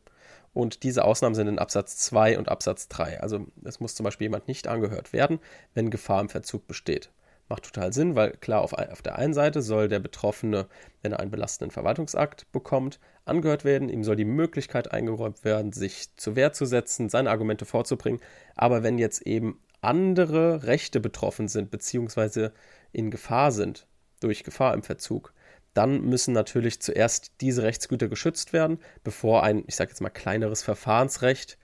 und 0.52 0.82
diese 0.82 1.04
Ausnahmen 1.04 1.34
sind 1.34 1.48
in 1.48 1.58
Absatz 1.58 1.96
2 1.96 2.38
und 2.38 2.50
Absatz 2.50 2.88
3. 2.88 3.20
Also 3.20 3.46
es 3.64 3.80
muss 3.80 3.94
zum 3.94 4.04
Beispiel 4.04 4.26
jemand 4.26 4.48
nicht 4.48 4.68
angehört 4.68 5.14
werden, 5.14 5.38
wenn 5.72 5.90
Gefahr 5.90 6.20
im 6.20 6.28
Verzug 6.28 6.66
besteht. 6.66 7.10
Macht 7.50 7.64
total 7.64 7.92
Sinn, 7.92 8.14
weil 8.14 8.30
klar, 8.30 8.62
auf, 8.62 8.72
auf 8.72 9.02
der 9.02 9.18
einen 9.18 9.34
Seite 9.34 9.60
soll 9.60 9.88
der 9.88 9.98
Betroffene, 9.98 10.68
wenn 11.02 11.10
er 11.10 11.18
einen 11.18 11.32
belastenden 11.32 11.72
Verwaltungsakt 11.72 12.50
bekommt, 12.52 13.00
angehört 13.24 13.64
werden. 13.64 13.88
Ihm 13.88 14.04
soll 14.04 14.14
die 14.14 14.24
Möglichkeit 14.24 14.92
eingeräumt 14.92 15.44
werden, 15.44 15.72
sich 15.72 16.16
zur 16.16 16.36
Wehr 16.36 16.52
zu 16.52 16.64
setzen, 16.64 17.08
seine 17.08 17.28
Argumente 17.28 17.64
vorzubringen. 17.64 18.20
Aber 18.54 18.84
wenn 18.84 18.98
jetzt 18.98 19.26
eben 19.26 19.60
andere 19.80 20.62
Rechte 20.62 21.00
betroffen 21.00 21.48
sind, 21.48 21.72
beziehungsweise 21.72 22.52
in 22.92 23.10
Gefahr 23.10 23.50
sind, 23.50 23.88
durch 24.20 24.44
Gefahr 24.44 24.72
im 24.72 24.84
Verzug, 24.84 25.34
dann 25.74 26.02
müssen 26.02 26.32
natürlich 26.32 26.80
zuerst 26.80 27.32
diese 27.40 27.64
Rechtsgüter 27.64 28.06
geschützt 28.06 28.52
werden, 28.52 28.78
bevor 29.02 29.42
ein, 29.42 29.64
ich 29.66 29.74
sage 29.74 29.90
jetzt 29.90 30.00
mal, 30.00 30.10
kleineres 30.10 30.62
Verfahrensrecht 30.62 31.58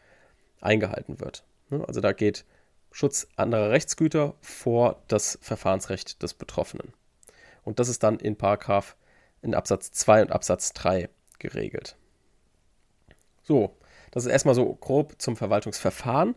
eingehalten 0.61 1.21
wird. 1.21 1.45
Also 1.71 2.01
da 2.01 2.13
geht 2.13 2.45
Schutz 2.97 3.29
anderer 3.37 3.73
Rechtsgüter 3.73 4.37
vor 4.41 5.03
das 5.09 5.39
Verfahrensrecht 5.43 6.23
des 6.23 6.33
Betroffenen. 6.33 6.95
Und 7.63 7.79
das 7.79 7.91
ist 7.91 8.03
dann 8.03 8.19
in 8.19 8.37
Paragraph 8.37 8.97
in 9.43 9.55
Absatz 9.55 9.91
2 9.91 10.23
und 10.23 10.33
Absatz 10.33 10.73
3 10.73 11.11
geregelt. 11.39 11.99
So, 13.43 13.77
das 14.13 14.25
ist 14.25 14.33
erstmal 14.33 14.55
so 14.55 14.75
grob 14.77 15.17
zum 15.19 15.37
Verwaltungsverfahren. 15.37 16.37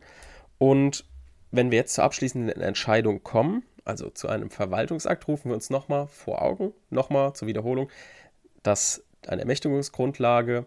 Und 0.57 1.05
wenn 1.49 1.71
wir 1.71 1.77
jetzt 1.77 1.93
zur 1.93 2.03
abschließenden 2.03 2.61
Entscheidung 2.61 3.23
kommen, 3.23 3.63
also 3.85 4.09
zu 4.09 4.27
einem 4.27 4.49
Verwaltungsakt, 4.49 5.29
rufen 5.29 5.51
wir 5.51 5.55
uns 5.55 5.69
nochmal 5.69 6.07
vor 6.07 6.41
Augen, 6.41 6.73
nochmal 6.89 7.31
zur 7.35 7.47
Wiederholung, 7.47 7.89
dass 8.63 9.05
eine 9.25 9.43
Ermächtigungsgrundlage 9.43 10.65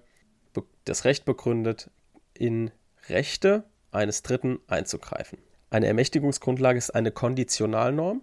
das 0.86 1.04
Recht 1.04 1.26
begründet, 1.26 1.90
in 2.32 2.70
Rechte 3.10 3.64
eines 3.90 4.22
Dritten 4.22 4.58
einzugreifen. 4.68 5.36
Eine 5.72 5.86
Ermächtigungsgrundlage 5.86 6.76
ist 6.76 6.90
eine 6.90 7.12
Konditionalnorm, 7.12 8.20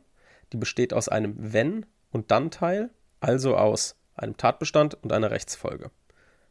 die 0.53 0.57
besteht 0.57 0.93
aus 0.93 1.09
einem 1.09 1.33
Wenn- 1.35 1.87
und 2.11 2.29
Dann-Teil, 2.29 2.91
also 3.21 3.57
aus 3.57 3.95
einem 4.13 4.37
Tatbestand 4.37 5.03
und 5.03 5.11
einer 5.11 5.31
Rechtsfolge. 5.31 5.89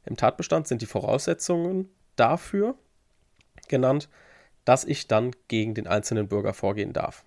Im 0.06 0.16
Tatbestand 0.16 0.66
sind 0.66 0.82
die 0.82 0.86
Voraussetzungen 0.86 1.88
dafür 2.16 2.74
genannt, 3.68 4.08
dass 4.64 4.82
ich 4.82 5.06
dann 5.06 5.30
gegen 5.46 5.74
den 5.74 5.86
einzelnen 5.86 6.26
Bürger 6.26 6.52
vorgehen 6.52 6.92
darf. 6.92 7.24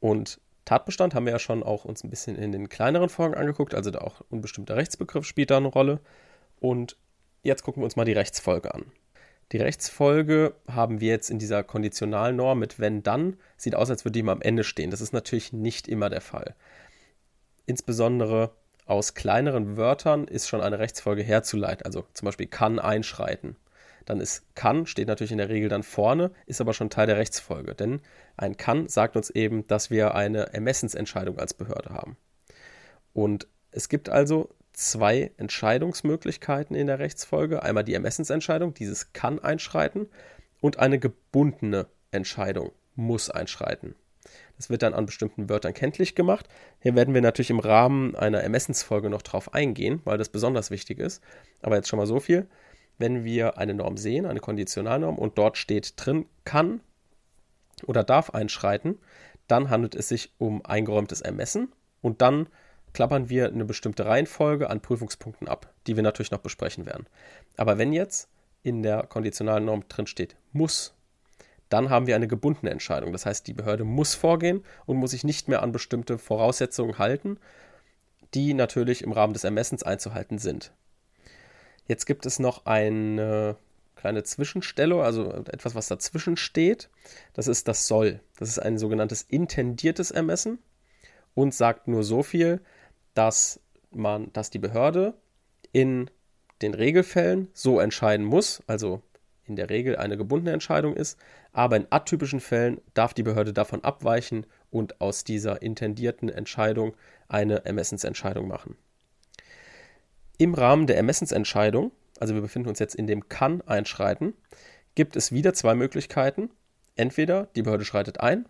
Und 0.00 0.40
Tatbestand 0.64 1.14
haben 1.14 1.26
wir 1.26 1.34
ja 1.34 1.38
schon 1.38 1.62
auch 1.62 1.84
uns 1.84 2.02
ein 2.02 2.10
bisschen 2.10 2.34
in 2.34 2.50
den 2.50 2.68
kleineren 2.68 3.10
Folgen 3.10 3.36
angeguckt, 3.36 3.76
also 3.76 3.92
da 3.92 4.00
auch 4.00 4.22
ein 4.32 4.40
bestimmter 4.40 4.74
Rechtsbegriff 4.74 5.24
spielt 5.24 5.52
da 5.52 5.58
eine 5.58 5.68
Rolle. 5.68 6.00
Und 6.58 6.96
jetzt 7.44 7.62
gucken 7.62 7.80
wir 7.80 7.84
uns 7.84 7.94
mal 7.94 8.06
die 8.06 8.12
Rechtsfolge 8.12 8.74
an. 8.74 8.86
Die 9.52 9.58
Rechtsfolge 9.58 10.54
haben 10.66 11.00
wir 11.00 11.08
jetzt 11.08 11.30
in 11.30 11.38
dieser 11.38 11.62
Konditionalnorm 11.62 12.58
mit 12.58 12.80
wenn 12.80 13.02
dann. 13.02 13.36
Sieht 13.58 13.74
aus, 13.74 13.90
als 13.90 14.04
würde 14.04 14.12
die 14.12 14.20
immer 14.20 14.32
am 14.32 14.40
Ende 14.40 14.64
stehen. 14.64 14.90
Das 14.90 15.02
ist 15.02 15.12
natürlich 15.12 15.52
nicht 15.52 15.88
immer 15.88 16.08
der 16.08 16.22
Fall. 16.22 16.54
Insbesondere 17.66 18.56
aus 18.86 19.14
kleineren 19.14 19.76
Wörtern 19.76 20.26
ist 20.26 20.48
schon 20.48 20.62
eine 20.62 20.78
Rechtsfolge 20.78 21.22
herzuleiten. 21.22 21.84
Also 21.84 22.06
zum 22.14 22.26
Beispiel 22.26 22.46
kann 22.46 22.78
einschreiten. 22.78 23.56
Dann 24.06 24.20
ist 24.20 24.54
kann, 24.54 24.86
steht 24.86 25.06
natürlich 25.06 25.32
in 25.32 25.38
der 25.38 25.50
Regel 25.50 25.68
dann 25.68 25.82
vorne, 25.82 26.32
ist 26.46 26.60
aber 26.60 26.72
schon 26.72 26.90
Teil 26.90 27.06
der 27.06 27.18
Rechtsfolge. 27.18 27.74
Denn 27.74 28.00
ein 28.36 28.56
kann 28.56 28.88
sagt 28.88 29.16
uns 29.16 29.30
eben, 29.30 29.66
dass 29.66 29.90
wir 29.90 30.14
eine 30.14 30.54
Ermessensentscheidung 30.54 31.38
als 31.38 31.54
Behörde 31.54 31.90
haben. 31.90 32.16
Und 33.12 33.46
es 33.70 33.88
gibt 33.88 34.08
also 34.08 34.48
zwei 34.72 35.32
Entscheidungsmöglichkeiten 35.36 36.74
in 36.74 36.86
der 36.86 36.98
Rechtsfolge. 36.98 37.62
Einmal 37.62 37.84
die 37.84 37.94
Ermessensentscheidung, 37.94 38.74
dieses 38.74 39.12
kann 39.12 39.38
einschreiten, 39.38 40.08
und 40.60 40.78
eine 40.78 40.98
gebundene 40.98 41.86
Entscheidung 42.12 42.70
muss 42.94 43.30
einschreiten. 43.30 43.96
Das 44.56 44.70
wird 44.70 44.82
dann 44.82 44.94
an 44.94 45.06
bestimmten 45.06 45.48
Wörtern 45.48 45.74
kenntlich 45.74 46.14
gemacht. 46.14 46.48
Hier 46.80 46.94
werden 46.94 47.14
wir 47.14 47.20
natürlich 47.20 47.50
im 47.50 47.58
Rahmen 47.58 48.14
einer 48.14 48.40
Ermessensfolge 48.40 49.10
noch 49.10 49.22
drauf 49.22 49.54
eingehen, 49.54 50.00
weil 50.04 50.18
das 50.18 50.28
besonders 50.28 50.70
wichtig 50.70 51.00
ist. 51.00 51.20
Aber 51.62 51.76
jetzt 51.76 51.88
schon 51.88 51.98
mal 51.98 52.06
so 52.06 52.20
viel. 52.20 52.46
Wenn 52.98 53.24
wir 53.24 53.58
eine 53.58 53.74
Norm 53.74 53.96
sehen, 53.96 54.24
eine 54.26 54.38
Konditionalnorm, 54.38 55.18
und 55.18 55.36
dort 55.36 55.58
steht 55.58 55.94
drin, 55.96 56.26
kann 56.44 56.80
oder 57.86 58.04
darf 58.04 58.30
einschreiten, 58.30 58.98
dann 59.48 59.70
handelt 59.70 59.96
es 59.96 60.08
sich 60.08 60.32
um 60.38 60.64
eingeräumtes 60.64 61.20
Ermessen 61.20 61.72
und 62.00 62.22
dann 62.22 62.46
klappern 62.92 63.28
wir 63.28 63.48
eine 63.48 63.64
bestimmte 63.64 64.06
Reihenfolge 64.06 64.68
an 64.68 64.80
Prüfungspunkten 64.80 65.48
ab, 65.48 65.72
die 65.86 65.96
wir 65.96 66.02
natürlich 66.02 66.30
noch 66.30 66.40
besprechen 66.40 66.86
werden. 66.86 67.06
Aber 67.56 67.78
wenn 67.78 67.92
jetzt 67.92 68.28
in 68.62 68.82
der 68.82 69.04
konditionalen 69.04 69.64
Norm 69.64 69.88
drin 69.88 70.06
steht 70.06 70.36
muss 70.52 70.94
dann 71.72 71.88
haben 71.88 72.06
wir 72.06 72.16
eine 72.16 72.28
gebundene 72.28 72.70
Entscheidung. 72.70 73.12
Das 73.12 73.24
heißt, 73.24 73.46
die 73.46 73.54
Behörde 73.54 73.84
muss 73.84 74.14
vorgehen 74.14 74.62
und 74.84 74.98
muss 74.98 75.12
sich 75.12 75.24
nicht 75.24 75.48
mehr 75.48 75.62
an 75.62 75.72
bestimmte 75.72 76.18
Voraussetzungen 76.18 76.98
halten, 76.98 77.38
die 78.34 78.52
natürlich 78.52 79.02
im 79.02 79.12
Rahmen 79.12 79.32
des 79.32 79.44
Ermessens 79.44 79.82
einzuhalten 79.82 80.38
sind. 80.38 80.72
Jetzt 81.88 82.04
gibt 82.04 82.26
es 82.26 82.38
noch 82.38 82.66
eine 82.66 83.56
kleine 83.96 84.22
Zwischenstelle, 84.22 85.02
also 85.02 85.32
etwas, 85.32 85.74
was 85.74 85.88
dazwischen 85.88 86.36
steht. 86.36 86.90
Das 87.32 87.48
ist 87.48 87.68
das 87.68 87.86
Soll. 87.86 88.20
Das 88.38 88.50
ist 88.50 88.58
ein 88.58 88.76
sogenanntes 88.76 89.22
intendiertes 89.22 90.10
Ermessen 90.10 90.58
und 91.34 91.54
sagt 91.54 91.88
nur 91.88 92.04
so 92.04 92.22
viel, 92.22 92.60
dass 93.14 93.60
man, 93.90 94.32
dass 94.32 94.50
die 94.50 94.58
Behörde 94.58 95.14
in 95.72 96.10
den 96.62 96.74
Regelfällen 96.74 97.48
so 97.52 97.80
entscheiden 97.80 98.24
muss, 98.24 98.62
also 98.66 99.02
in 99.44 99.56
der 99.56 99.70
Regel 99.70 99.96
eine 99.96 100.16
gebundene 100.16 100.52
Entscheidung 100.52 100.94
ist, 100.94 101.18
aber 101.52 101.76
in 101.76 101.86
atypischen 101.90 102.40
Fällen 102.40 102.80
darf 102.94 103.14
die 103.14 103.22
Behörde 103.22 103.52
davon 103.52 103.84
abweichen 103.84 104.46
und 104.70 105.00
aus 105.00 105.24
dieser 105.24 105.62
intendierten 105.62 106.28
Entscheidung 106.28 106.94
eine 107.28 107.64
Ermessensentscheidung 107.64 108.48
machen. 108.48 108.76
Im 110.38 110.54
Rahmen 110.54 110.86
der 110.86 110.96
Ermessensentscheidung, 110.96 111.92
also 112.18 112.34
wir 112.34 112.40
befinden 112.40 112.68
uns 112.68 112.78
jetzt 112.78 112.94
in 112.94 113.06
dem 113.06 113.28
kann 113.28 113.60
einschreiten, 113.62 114.34
gibt 114.94 115.16
es 115.16 115.32
wieder 115.32 115.54
zwei 115.54 115.74
Möglichkeiten. 115.74 116.50
Entweder 116.96 117.48
die 117.56 117.62
Behörde 117.62 117.84
schreitet 117.84 118.20
ein 118.20 118.46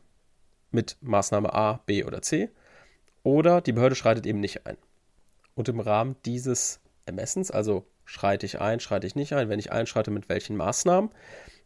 mit 0.70 0.96
Maßnahme 1.00 1.52
A, 1.52 1.80
B 1.86 2.04
oder 2.04 2.22
C 2.22 2.50
oder 3.22 3.60
die 3.60 3.72
Behörde 3.72 3.94
schreitet 3.94 4.26
eben 4.26 4.40
nicht 4.40 4.66
ein. 4.66 4.76
Und 5.54 5.68
im 5.68 5.80
Rahmen 5.80 6.16
dieses 6.24 6.80
Ermessens, 7.04 7.50
also 7.50 7.84
schreite 8.04 8.46
ich 8.46 8.60
ein, 8.60 8.80
schreite 8.80 9.06
ich 9.06 9.14
nicht 9.14 9.32
ein, 9.34 9.48
wenn 9.48 9.58
ich 9.58 9.72
einschreite, 9.72 10.10
mit 10.10 10.28
welchen 10.28 10.56
Maßnahmen, 10.56 11.10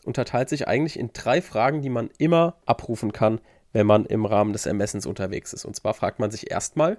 unterteilt 0.04 0.48
sich 0.48 0.68
eigentlich 0.68 0.98
in 0.98 1.10
drei 1.12 1.42
Fragen, 1.42 1.82
die 1.82 1.90
man 1.90 2.10
immer 2.18 2.56
abrufen 2.64 3.12
kann, 3.12 3.40
wenn 3.72 3.86
man 3.86 4.06
im 4.06 4.24
Rahmen 4.24 4.52
des 4.52 4.66
Ermessens 4.66 5.06
unterwegs 5.06 5.52
ist. 5.52 5.64
Und 5.64 5.76
zwar 5.76 5.94
fragt 5.94 6.18
man 6.18 6.30
sich 6.30 6.50
erstmal, 6.50 6.98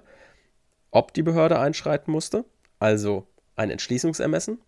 ob 0.90 1.12
die 1.12 1.22
Behörde 1.22 1.58
einschreiten 1.58 2.12
musste, 2.12 2.44
also 2.78 3.26
ein 3.56 3.70
Entschließungsermessen. 3.70 4.58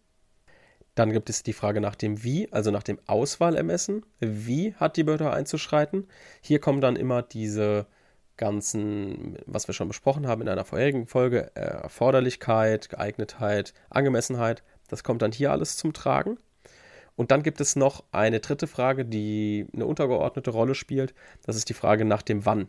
Dann 0.95 1.13
gibt 1.13 1.31
es 1.31 1.43
die 1.43 1.53
Frage 1.53 1.81
nach 1.81 1.95
dem 1.95 2.25
Wie, 2.25 2.53
also 2.53 2.71
nach 2.71 2.83
dem 2.83 2.99
Auswahlermessen. 3.07 4.05
Wie 4.19 4.75
hat 4.75 4.97
die 4.97 5.05
Behörde 5.05 5.31
einzuschreiten? 5.31 6.09
Hier 6.41 6.59
kommen 6.59 6.81
dann 6.81 6.97
immer 6.97 7.23
diese 7.23 7.87
ganzen, 8.41 9.39
was 9.47 9.69
wir 9.69 9.75
schon 9.75 9.87
besprochen 9.87 10.27
haben 10.27 10.43
in 10.43 10.49
einer 10.49 10.65
vorherigen 10.65 11.07
Folge, 11.07 11.53
äh, 11.55 11.61
Erforderlichkeit, 11.61 12.89
Geeignetheit, 12.89 13.75
Angemessenheit, 13.91 14.65
das 14.89 15.05
kommt 15.05 15.23
dann 15.23 15.31
hier 15.31 15.53
alles 15.53 15.77
zum 15.77 15.93
Tragen. 15.93 16.39
Und 17.17 17.31
dann 17.31 17.43
gibt 17.43 17.61
es 17.61 17.77
noch 17.77 18.03
eine 18.13 18.41
dritte 18.41 18.67
Frage, 18.67 19.05
die 19.05 19.67
eine 19.75 19.85
untergeordnete 19.85 20.51
Rolle 20.51 20.75
spielt. 20.75 21.15
Das 21.45 21.55
ist 21.55 21.69
die 21.69 21.75
Frage 21.75 22.07
nach 22.07 22.23
dem 22.23 22.47
Wann 22.47 22.69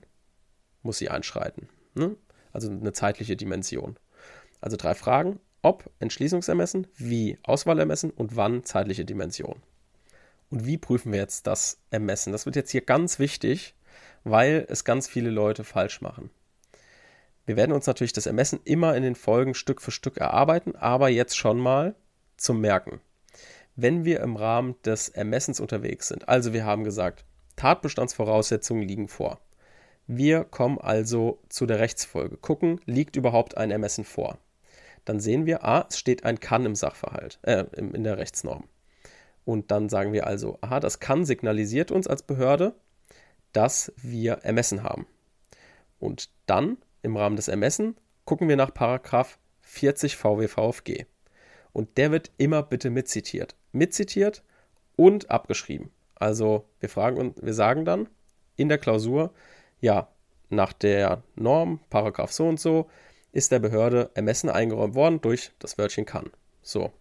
muss 0.83 0.97
sie 0.97 1.09
einschreiten. 1.09 1.69
Ne? 1.95 2.17
Also 2.51 2.69
eine 2.69 2.91
zeitliche 2.91 3.37
Dimension. 3.37 3.97
Also 4.59 4.75
drei 4.75 4.93
Fragen. 4.93 5.39
Ob 5.61 5.89
Entschließungsermessen, 5.99 6.87
wie 6.97 7.37
Auswahlermessen 7.43 8.09
und 8.09 8.35
wann 8.35 8.63
zeitliche 8.63 9.05
Dimension. 9.05 9.61
Und 10.49 10.65
wie 10.65 10.77
prüfen 10.77 11.13
wir 11.13 11.19
jetzt 11.19 11.47
das 11.47 11.79
Ermessen? 11.91 12.33
Das 12.33 12.45
wird 12.45 12.55
jetzt 12.55 12.71
hier 12.71 12.81
ganz 12.81 13.19
wichtig, 13.19 13.75
weil 14.23 14.65
es 14.69 14.83
ganz 14.83 15.07
viele 15.07 15.29
Leute 15.29 15.63
falsch 15.63 16.01
machen. 16.01 16.29
Wir 17.45 17.55
werden 17.55 17.71
uns 17.71 17.87
natürlich 17.87 18.13
das 18.13 18.27
Ermessen 18.27 18.59
immer 18.63 18.95
in 18.95 19.03
den 19.03 19.15
Folgen 19.15 19.53
Stück 19.53 19.81
für 19.81 19.91
Stück 19.91 20.17
erarbeiten, 20.17 20.75
aber 20.75 21.09
jetzt 21.09 21.37
schon 21.37 21.59
mal 21.59 21.95
zum 22.37 22.61
Merken. 22.61 23.01
Wenn 23.75 24.05
wir 24.05 24.19
im 24.19 24.35
Rahmen 24.35 24.75
des 24.83 25.09
Ermessens 25.09 25.59
unterwegs 25.59 26.09
sind, 26.09 26.29
also 26.29 26.53
wir 26.53 26.65
haben 26.65 26.83
gesagt, 26.83 27.25
Tatbestandsvoraussetzungen 27.55 28.87
liegen 28.87 29.07
vor. 29.07 29.39
Wir 30.07 30.43
kommen 30.43 30.77
also 30.79 31.39
zu 31.49 31.65
der 31.65 31.79
Rechtsfolge, 31.79 32.37
gucken, 32.37 32.79
liegt 32.85 33.15
überhaupt 33.15 33.57
ein 33.57 33.71
Ermessen 33.71 34.03
vor. 34.03 34.37
Dann 35.05 35.19
sehen 35.19 35.45
wir, 35.45 35.63
ah, 35.63 35.85
es 35.89 35.97
steht 35.97 36.25
ein 36.25 36.39
kann 36.39 36.65
im 36.65 36.75
Sachverhalt, 36.75 37.39
äh, 37.43 37.65
in 37.73 38.03
der 38.03 38.17
Rechtsnorm. 38.17 38.65
Und 39.45 39.71
dann 39.71 39.89
sagen 39.89 40.13
wir 40.13 40.27
also, 40.27 40.57
aha, 40.61 40.79
das 40.79 40.99
kann 40.99 41.25
signalisiert 41.25 41.91
uns 41.91 42.07
als 42.07 42.23
Behörde, 42.23 42.75
dass 43.53 43.91
wir 43.97 44.33
ermessen 44.43 44.83
haben. 44.83 45.07
Und 45.99 46.29
dann 46.45 46.77
im 47.01 47.15
Rahmen 47.15 47.35
des 47.35 47.47
Ermessen 47.47 47.95
gucken 48.25 48.49
wir 48.49 48.55
nach 48.55 48.73
Paragraph 48.73 49.37
40 49.61 50.15
VWVFG. 50.15 51.05
Und 51.73 51.97
der 51.97 52.11
wird 52.11 52.31
immer 52.37 52.63
bitte 52.63 52.89
mitzitiert. 52.89 53.55
Mitzitiert 53.71 54.43
und 54.95 55.29
abgeschrieben. 55.31 55.91
Also 56.15 56.65
wir 56.79 56.89
fragen 56.89 57.17
und 57.17 57.43
wir 57.43 57.53
sagen 57.53 57.85
dann 57.85 58.09
in 58.55 58.69
der 58.69 58.77
Klausur, 58.77 59.33
ja, 59.79 60.09
nach 60.49 60.73
der 60.73 61.23
Norm, 61.35 61.79
Paragraph 61.89 62.31
so 62.31 62.47
und 62.47 62.59
so, 62.59 62.89
ist 63.31 63.51
der 63.51 63.59
Behörde 63.59 64.11
Ermessen 64.13 64.49
eingeräumt 64.49 64.95
worden 64.95 65.21
durch 65.21 65.51
das 65.59 65.77
Wörtchen 65.77 66.05
kann. 66.05 66.29
So. 66.61 66.91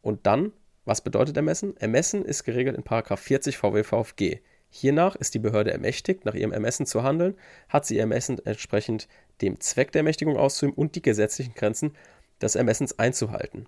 Und 0.00 0.26
dann, 0.26 0.52
was 0.84 1.02
bedeutet 1.02 1.36
Ermessen? 1.36 1.76
Ermessen 1.76 2.24
ist 2.24 2.44
geregelt 2.44 2.76
in 2.76 2.82
Paragraph 2.82 3.20
40 3.20 3.58
VWVFG. 3.58 4.40
Hiernach 4.70 5.16
ist 5.16 5.34
die 5.34 5.38
Behörde 5.38 5.72
ermächtigt, 5.72 6.24
nach 6.24 6.34
ihrem 6.34 6.52
Ermessen 6.52 6.86
zu 6.86 7.02
handeln, 7.02 7.36
hat 7.68 7.86
sie 7.86 7.94
ihr 7.96 8.02
Ermessen 8.02 8.38
entsprechend 8.44 9.08
dem 9.40 9.60
Zweck 9.60 9.92
der 9.92 10.00
Ermächtigung 10.00 10.36
auszuüben 10.36 10.74
und 10.74 10.94
die 10.94 11.02
gesetzlichen 11.02 11.54
Grenzen 11.54 11.94
des 12.40 12.54
Ermessens 12.54 12.98
einzuhalten. 12.98 13.66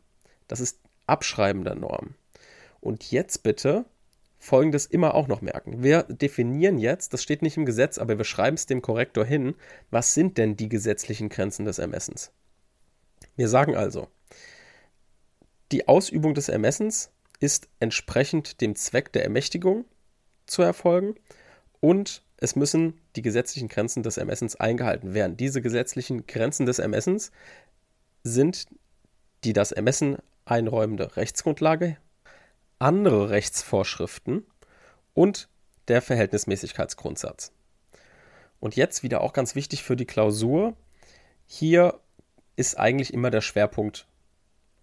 Das 0.48 0.60
ist 0.60 0.78
Abschreiben 1.06 1.64
der 1.64 1.74
Norm. 1.74 2.14
Und 2.80 3.10
jetzt 3.10 3.42
bitte 3.42 3.84
folgendes 4.38 4.86
immer 4.86 5.14
auch 5.14 5.28
noch 5.28 5.42
merken. 5.42 5.82
Wir 5.82 6.04
definieren 6.04 6.78
jetzt, 6.78 7.12
das 7.12 7.22
steht 7.22 7.42
nicht 7.42 7.56
im 7.56 7.66
Gesetz, 7.66 7.98
aber 7.98 8.16
wir 8.16 8.24
schreiben 8.24 8.54
es 8.54 8.66
dem 8.66 8.80
Korrektor 8.80 9.24
hin, 9.24 9.54
was 9.90 10.14
sind 10.14 10.38
denn 10.38 10.56
die 10.56 10.68
gesetzlichen 10.68 11.28
Grenzen 11.28 11.66
des 11.66 11.78
Ermessens? 11.78 12.32
Wir 13.36 13.48
sagen 13.48 13.76
also, 13.76 14.08
die 15.72 15.88
Ausübung 15.88 16.34
des 16.34 16.48
Ermessens 16.48 17.10
ist 17.38 17.68
entsprechend 17.80 18.60
dem 18.60 18.74
Zweck 18.74 19.12
der 19.12 19.24
Ermächtigung 19.24 19.84
zu 20.50 20.62
erfolgen 20.62 21.14
und 21.80 22.22
es 22.36 22.56
müssen 22.56 22.98
die 23.16 23.22
gesetzlichen 23.22 23.68
Grenzen 23.68 24.02
des 24.02 24.16
Ermessens 24.16 24.56
eingehalten 24.56 25.14
werden. 25.14 25.36
Diese 25.36 25.60
gesetzlichen 25.60 26.26
Grenzen 26.26 26.66
des 26.66 26.78
Ermessens 26.78 27.32
sind 28.22 28.66
die 29.44 29.52
das 29.52 29.72
Ermessen 29.72 30.18
einräumende 30.44 31.16
Rechtsgrundlage, 31.16 31.96
andere 32.78 33.30
Rechtsvorschriften 33.30 34.46
und 35.14 35.48
der 35.88 36.02
Verhältnismäßigkeitsgrundsatz. 36.02 37.52
Und 38.58 38.76
jetzt 38.76 39.02
wieder 39.02 39.22
auch 39.22 39.32
ganz 39.32 39.54
wichtig 39.54 39.82
für 39.82 39.96
die 39.96 40.06
Klausur. 40.06 40.76
Hier 41.46 41.98
ist 42.56 42.78
eigentlich 42.78 43.12
immer 43.14 43.30
der 43.30 43.40
Schwerpunkt 43.40 44.06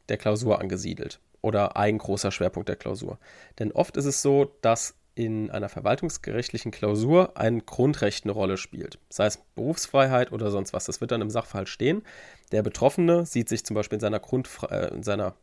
der 0.09 0.17
Klausur 0.17 0.59
angesiedelt 0.59 1.19
oder 1.41 1.77
ein 1.77 1.97
großer 1.97 2.31
Schwerpunkt 2.31 2.69
der 2.69 2.75
Klausur. 2.75 3.19
Denn 3.59 3.71
oft 3.71 3.97
ist 3.97 4.05
es 4.05 4.21
so, 4.21 4.51
dass 4.61 4.95
in 5.17 5.49
einer 5.49 5.67
verwaltungsgerichtlichen 5.67 6.69
Klausur 6.69 7.37
ein 7.37 7.65
Grundrecht 7.65 8.25
eine 8.25 8.33
Rolle 8.33 8.55
spielt. 8.55 8.99
Sei 9.09 9.25
es 9.25 9.39
Berufsfreiheit 9.55 10.31
oder 10.31 10.51
sonst 10.51 10.73
was. 10.73 10.85
Das 10.85 11.01
wird 11.01 11.09
dann 11.11 11.21
im 11.21 11.31
Sachverhalt 11.31 11.69
stehen. 11.69 12.03
Der 12.51 12.61
Betroffene 12.61 13.25
sieht 13.25 13.49
sich 13.49 13.65
zum 13.65 13.73
Beispiel 13.73 13.95
in 13.95 13.99
seiner, 13.99 14.19
Grundfre 14.19 14.69
äh, 14.69 14.93
in 14.93 15.01
seiner 15.01 15.33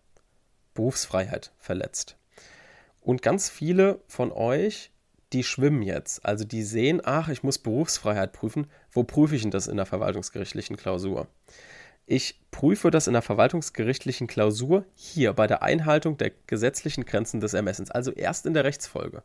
Berufsfreiheit 0.74 1.50
verletzt. 1.58 2.16
Und 3.00 3.20
ganz 3.20 3.50
viele 3.50 4.00
von 4.06 4.30
euch, 4.30 4.92
die 5.32 5.42
schwimmen 5.42 5.82
jetzt. 5.82 6.24
Also 6.24 6.44
die 6.44 6.62
sehen, 6.62 7.02
ach, 7.02 7.28
ich 7.28 7.42
muss 7.42 7.58
Berufsfreiheit 7.58 8.32
prüfen. 8.32 8.68
Wo 8.92 9.02
prüfe 9.02 9.34
ich 9.34 9.42
denn 9.42 9.50
das 9.50 9.66
in 9.66 9.76
der 9.76 9.86
verwaltungsgerichtlichen 9.86 10.76
Klausur? 10.76 11.26
Ich 12.06 12.38
prüfe 12.50 12.90
das 12.90 13.06
in 13.06 13.14
der 13.14 13.22
verwaltungsgerichtlichen 13.22 14.26
Klausur 14.26 14.84
hier 14.94 15.32
bei 15.32 15.46
der 15.46 15.62
Einhaltung 15.62 16.18
der 16.18 16.32
gesetzlichen 16.46 17.06
Grenzen 17.06 17.40
des 17.40 17.54
Ermessens, 17.54 17.90
also 17.90 18.12
erst 18.12 18.44
in 18.44 18.52
der 18.52 18.64
Rechtsfolge. 18.64 19.22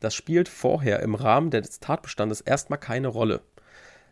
Das 0.00 0.14
spielt 0.14 0.48
vorher 0.48 1.00
im 1.00 1.14
Rahmen 1.14 1.50
des 1.50 1.80
Tatbestandes 1.80 2.40
erstmal 2.40 2.78
keine 2.78 3.08
Rolle, 3.08 3.42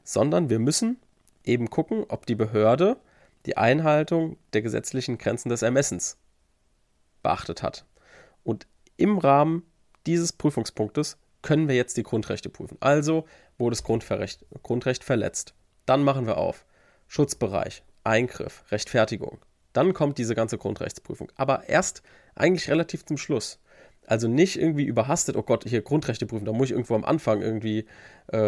sondern 0.05 0.51
wir 0.51 0.59
müssen 0.59 0.99
eben 1.45 1.71
gucken, 1.71 2.05
ob 2.09 2.27
die 2.27 2.35
Behörde 2.35 2.99
die 3.47 3.57
Einhaltung 3.57 4.37
der 4.53 4.61
gesetzlichen 4.61 5.17
Grenzen 5.17 5.49
des 5.49 5.63
Ermessens 5.63 6.19
beachtet 7.23 7.63
hat. 7.63 7.87
Und 8.45 8.67
im 8.99 9.17
Rahmen 9.17 9.63
dieses 10.07 10.35
Prüfungspunktes 10.35 11.17
können 11.41 11.69
wir 11.69 11.75
jetzt 11.75 11.97
die 11.97 12.03
Grundrechte 12.03 12.51
prüfen. 12.51 12.77
Also 12.81 13.25
wurde 13.57 13.73
das 13.73 13.83
Grundrecht, 13.83 14.45
Grundrecht 14.63 15.05
verletzt. 15.05 15.55
Dann 15.87 16.05
machen 16.05 16.27
wir 16.27 16.37
auf. 16.37 16.67
Schutzbereich, 17.09 17.83
Eingriff, 18.05 18.65
Rechtfertigung. 18.71 19.39
Dann 19.73 19.95
kommt 19.95 20.19
diese 20.19 20.35
ganze 20.35 20.59
Grundrechtsprüfung. 20.59 21.31
Aber 21.37 21.69
erst 21.69 22.03
eigentlich 22.35 22.69
relativ 22.69 23.05
zum 23.05 23.17
Schluss. 23.17 23.61
Also 24.07 24.27
nicht 24.27 24.59
irgendwie 24.59 24.85
überhastet, 24.85 25.37
oh 25.37 25.43
Gott, 25.43 25.65
hier 25.65 25.83
Grundrechte 25.83 26.27
prüfen, 26.27 26.45
da 26.45 26.53
muss 26.53 26.67
ich 26.67 26.73
irgendwo 26.73 26.97
am 26.97 27.05
Anfang 27.05 27.43
irgendwie, 27.43 27.87
äh, 28.33 28.39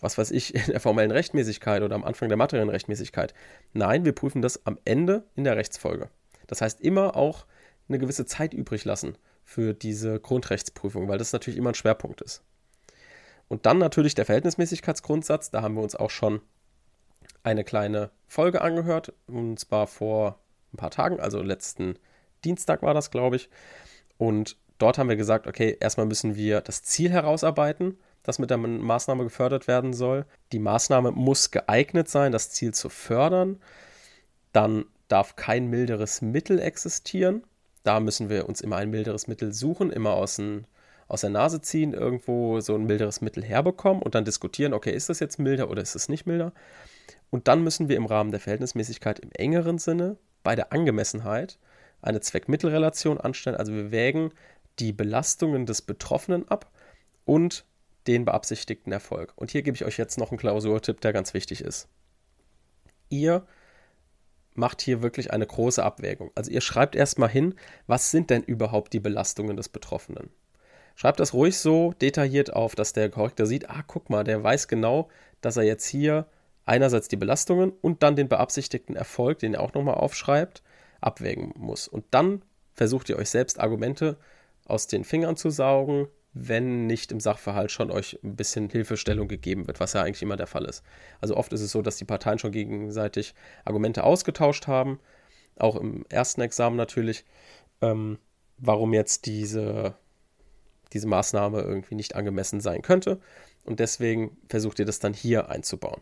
was 0.00 0.16
weiß 0.16 0.30
ich, 0.30 0.54
in 0.66 0.66
der 0.66 0.80
formellen 0.80 1.10
Rechtmäßigkeit 1.10 1.82
oder 1.82 1.96
am 1.96 2.04
Anfang 2.04 2.28
der 2.28 2.38
materiellen 2.38 2.68
Rechtmäßigkeit. 2.68 3.34
Nein, 3.72 4.04
wir 4.04 4.12
prüfen 4.12 4.42
das 4.42 4.64
am 4.66 4.78
Ende 4.84 5.24
in 5.34 5.44
der 5.44 5.56
Rechtsfolge. 5.56 6.08
Das 6.46 6.60
heißt, 6.60 6.80
immer 6.80 7.16
auch 7.16 7.46
eine 7.88 7.98
gewisse 7.98 8.26
Zeit 8.26 8.54
übrig 8.54 8.84
lassen 8.84 9.16
für 9.44 9.74
diese 9.74 10.20
Grundrechtsprüfung, 10.20 11.08
weil 11.08 11.18
das 11.18 11.32
natürlich 11.32 11.58
immer 11.58 11.70
ein 11.70 11.74
Schwerpunkt 11.74 12.20
ist. 12.20 12.42
Und 13.48 13.66
dann 13.66 13.78
natürlich 13.78 14.14
der 14.14 14.26
Verhältnismäßigkeitsgrundsatz. 14.26 15.50
Da 15.50 15.62
haben 15.62 15.74
wir 15.74 15.82
uns 15.82 15.96
auch 15.96 16.10
schon 16.10 16.42
eine 17.42 17.64
kleine 17.64 18.10
Folge 18.26 18.60
angehört. 18.62 19.12
Und 19.26 19.58
zwar 19.58 19.86
vor 19.86 20.38
ein 20.72 20.76
paar 20.76 20.90
Tagen, 20.90 21.20
also 21.20 21.42
letzten 21.42 21.98
Dienstag 22.44 22.82
war 22.82 22.94
das, 22.94 23.10
glaube 23.10 23.36
ich. 23.36 23.48
Und 24.16 24.56
dort 24.78 24.98
haben 24.98 25.08
wir 25.08 25.16
gesagt, 25.16 25.46
okay, 25.46 25.76
erstmal 25.80 26.06
müssen 26.06 26.36
wir 26.36 26.60
das 26.60 26.82
Ziel 26.82 27.10
herausarbeiten, 27.10 27.98
das 28.22 28.38
mit 28.38 28.50
der 28.50 28.58
Maßnahme 28.58 29.24
gefördert 29.24 29.68
werden 29.68 29.92
soll. 29.92 30.26
Die 30.52 30.58
Maßnahme 30.58 31.12
muss 31.12 31.50
geeignet 31.50 32.08
sein, 32.08 32.32
das 32.32 32.50
Ziel 32.50 32.74
zu 32.74 32.88
fördern. 32.88 33.60
Dann 34.52 34.84
darf 35.08 35.36
kein 35.36 35.68
milderes 35.68 36.20
Mittel 36.20 36.60
existieren. 36.60 37.42
Da 37.84 38.00
müssen 38.00 38.28
wir 38.28 38.48
uns 38.48 38.60
immer 38.60 38.76
ein 38.76 38.90
milderes 38.90 39.28
Mittel 39.28 39.52
suchen, 39.52 39.90
immer 39.90 40.12
aus, 40.12 40.38
ein, 40.38 40.66
aus 41.06 41.22
der 41.22 41.30
Nase 41.30 41.62
ziehen, 41.62 41.94
irgendwo 41.94 42.60
so 42.60 42.74
ein 42.74 42.84
milderes 42.84 43.20
Mittel 43.20 43.42
herbekommen 43.42 44.02
und 44.02 44.14
dann 44.14 44.24
diskutieren, 44.24 44.74
okay, 44.74 44.92
ist 44.92 45.08
das 45.08 45.20
jetzt 45.20 45.38
milder 45.38 45.70
oder 45.70 45.80
ist 45.80 45.94
es 45.94 46.08
nicht 46.08 46.26
milder? 46.26 46.52
Und 47.30 47.48
dann 47.48 47.62
müssen 47.62 47.88
wir 47.88 47.96
im 47.96 48.06
Rahmen 48.06 48.30
der 48.30 48.40
Verhältnismäßigkeit 48.40 49.18
im 49.18 49.30
engeren 49.32 49.78
Sinne 49.78 50.16
bei 50.42 50.54
der 50.54 50.72
Angemessenheit 50.72 51.58
eine 52.00 52.20
Zweck-Mittel-Relation 52.20 53.18
anstellen. 53.18 53.56
Also 53.56 53.72
wir 53.72 53.90
wägen 53.90 54.32
die 54.78 54.92
Belastungen 54.92 55.66
des 55.66 55.82
Betroffenen 55.82 56.48
ab 56.48 56.70
und 57.24 57.64
den 58.06 58.24
beabsichtigten 58.24 58.92
Erfolg. 58.92 59.32
Und 59.36 59.50
hier 59.50 59.62
gebe 59.62 59.74
ich 59.74 59.84
euch 59.84 59.98
jetzt 59.98 60.18
noch 60.18 60.30
einen 60.30 60.38
Klausurtipp, 60.38 61.00
der 61.00 61.12
ganz 61.12 61.34
wichtig 61.34 61.60
ist. 61.60 61.88
Ihr 63.10 63.46
macht 64.54 64.80
hier 64.80 65.02
wirklich 65.02 65.32
eine 65.32 65.46
große 65.46 65.82
Abwägung. 65.82 66.30
Also 66.34 66.50
ihr 66.50 66.60
schreibt 66.60 66.96
erstmal 66.96 67.28
hin, 67.28 67.54
was 67.86 68.10
sind 68.10 68.30
denn 68.30 68.42
überhaupt 68.42 68.92
die 68.92 69.00
Belastungen 69.00 69.56
des 69.56 69.68
Betroffenen? 69.68 70.30
Schreibt 70.96 71.20
das 71.20 71.32
ruhig 71.32 71.56
so 71.58 71.92
detailliert 72.00 72.52
auf, 72.52 72.74
dass 72.74 72.92
der 72.92 73.08
Korrektor 73.08 73.46
sieht, 73.46 73.70
ah, 73.70 73.84
guck 73.86 74.10
mal, 74.10 74.24
der 74.24 74.42
weiß 74.42 74.66
genau, 74.66 75.08
dass 75.40 75.56
er 75.56 75.62
jetzt 75.62 75.86
hier 75.86 76.26
einerseits 76.68 77.08
die 77.08 77.16
Belastungen 77.16 77.72
und 77.80 78.02
dann 78.02 78.14
den 78.14 78.28
beabsichtigten 78.28 78.94
Erfolg, 78.94 79.38
den 79.38 79.54
er 79.54 79.62
auch 79.62 79.72
nochmal 79.72 79.94
aufschreibt, 79.94 80.62
abwägen 81.00 81.52
muss. 81.56 81.88
Und 81.88 82.04
dann 82.10 82.42
versucht 82.74 83.08
ihr 83.08 83.16
euch 83.16 83.30
selbst 83.30 83.58
Argumente 83.58 84.18
aus 84.66 84.86
den 84.86 85.04
Fingern 85.04 85.36
zu 85.36 85.50
saugen, 85.50 86.08
wenn 86.34 86.86
nicht 86.86 87.10
im 87.10 87.20
Sachverhalt 87.20 87.70
schon 87.70 87.90
euch 87.90 88.18
ein 88.22 88.36
bisschen 88.36 88.68
Hilfestellung 88.68 89.28
gegeben 89.28 89.66
wird, 89.66 89.80
was 89.80 89.94
ja 89.94 90.02
eigentlich 90.02 90.22
immer 90.22 90.36
der 90.36 90.46
Fall 90.46 90.66
ist. 90.66 90.84
Also 91.20 91.36
oft 91.36 91.52
ist 91.52 91.62
es 91.62 91.72
so, 91.72 91.80
dass 91.80 91.96
die 91.96 92.04
Parteien 92.04 92.38
schon 92.38 92.52
gegenseitig 92.52 93.34
Argumente 93.64 94.04
ausgetauscht 94.04 94.66
haben, 94.66 95.00
auch 95.56 95.74
im 95.74 96.04
ersten 96.10 96.42
Examen 96.42 96.76
natürlich, 96.76 97.24
ähm, 97.80 98.18
warum 98.58 98.92
jetzt 98.92 99.24
diese, 99.24 99.94
diese 100.92 101.06
Maßnahme 101.06 101.62
irgendwie 101.62 101.94
nicht 101.94 102.14
angemessen 102.14 102.60
sein 102.60 102.82
könnte. 102.82 103.20
Und 103.64 103.80
deswegen 103.80 104.36
versucht 104.48 104.78
ihr 104.78 104.86
das 104.86 104.98
dann 104.98 105.14
hier 105.14 105.48
einzubauen. 105.48 106.00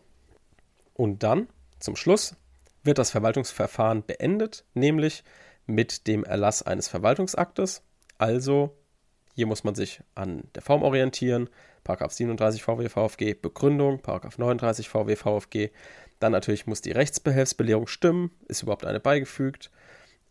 Und 0.96 1.22
dann, 1.22 1.48
zum 1.78 1.94
Schluss, 1.94 2.36
wird 2.82 2.98
das 2.98 3.10
Verwaltungsverfahren 3.10 4.04
beendet, 4.06 4.64
nämlich 4.74 5.24
mit 5.66 6.06
dem 6.06 6.24
Erlass 6.24 6.62
eines 6.62 6.88
Verwaltungsaktes. 6.88 7.82
Also 8.16 8.74
hier 9.34 9.46
muss 9.46 9.64
man 9.64 9.74
sich 9.74 10.00
an 10.14 10.44
der 10.54 10.62
Form 10.62 10.82
orientieren. 10.82 11.50
Paragraph 11.84 12.12
37 12.12 12.62
VW 12.62 12.88
VfG, 12.88 13.34
Begründung, 13.34 14.00
Paragraph 14.00 14.38
39 14.38 14.88
VW 14.88 15.16
VfG. 15.16 15.70
Dann 16.18 16.32
natürlich 16.32 16.66
muss 16.66 16.80
die 16.80 16.92
Rechtsbehelfsbelehrung 16.92 17.86
stimmen. 17.86 18.30
Ist 18.48 18.62
überhaupt 18.62 18.86
eine 18.86 18.98
beigefügt? 18.98 19.70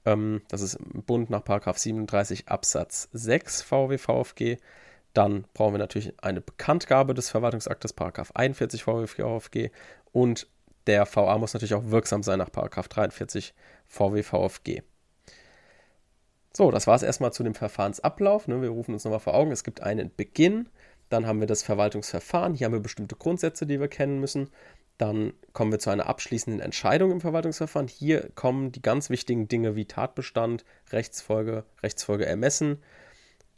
Ähm, 0.06 0.42
das 0.48 0.62
ist 0.62 0.74
im 0.74 1.04
Bund 1.04 1.30
nach 1.30 1.44
Paragraph 1.44 1.78
37 1.78 2.48
Absatz 2.48 3.10
6 3.14 3.62
VW 3.62 4.00
VfG. 4.00 4.58
Dann 5.14 5.46
brauchen 5.54 5.76
wir 5.76 5.80
natürlich 5.80 6.14
eine 6.24 6.42
Bekanntgabe 6.42 7.14
des 7.14 7.30
Verwaltungsaktes, 7.30 7.94
Paragraph 7.94 8.32
41 8.34 8.84
VW 8.84 9.06
VfG. 9.06 9.70
Und 10.12 10.48
der 10.88 11.08
VA 11.14 11.38
muss 11.38 11.54
natürlich 11.54 11.74
auch 11.74 11.90
wirksam 11.90 12.24
sein 12.24 12.40
nach 12.40 12.50
43 12.50 13.54
VWVFG. 13.88 14.82
So, 16.56 16.72
das 16.72 16.88
war 16.88 16.96
es 16.96 17.04
erstmal 17.04 17.34
zu 17.34 17.44
dem 17.44 17.54
Verfahrensablauf. 17.54 18.48
Ne? 18.48 18.62
Wir 18.62 18.70
rufen 18.70 18.94
uns 18.94 19.04
nochmal 19.04 19.20
vor 19.20 19.34
Augen. 19.34 19.52
Es 19.52 19.64
gibt 19.64 19.82
einen 19.82 20.10
Beginn, 20.16 20.70
dann 21.10 21.28
haben 21.28 21.40
wir 21.40 21.48
das 21.48 21.64
Verwaltungsverfahren. 21.64 22.54
Hier 22.54 22.66
haben 22.66 22.74
wir 22.74 22.80
bestimmte 22.80 23.16
Grundsätze, 23.16 23.66
die 23.66 23.80
wir 23.80 23.88
kennen 23.88 24.20
müssen. 24.20 24.50
Dann 24.98 25.34
kommen 25.52 25.72
wir 25.72 25.80
zu 25.80 25.90
einer 25.90 26.08
abschließenden 26.08 26.62
Entscheidung 26.62 27.12
im 27.12 27.20
Verwaltungsverfahren. 27.20 27.90
Hier 27.90 28.30
kommen 28.36 28.72
die 28.72 28.82
ganz 28.82 29.10
wichtigen 29.10 29.50
Dinge 29.50 29.76
wie 29.76 29.86
Tatbestand, 29.86 30.64
Rechtsfolge, 30.92 31.66
Rechtsfolge 31.84 32.26
ermessen. 32.26 32.82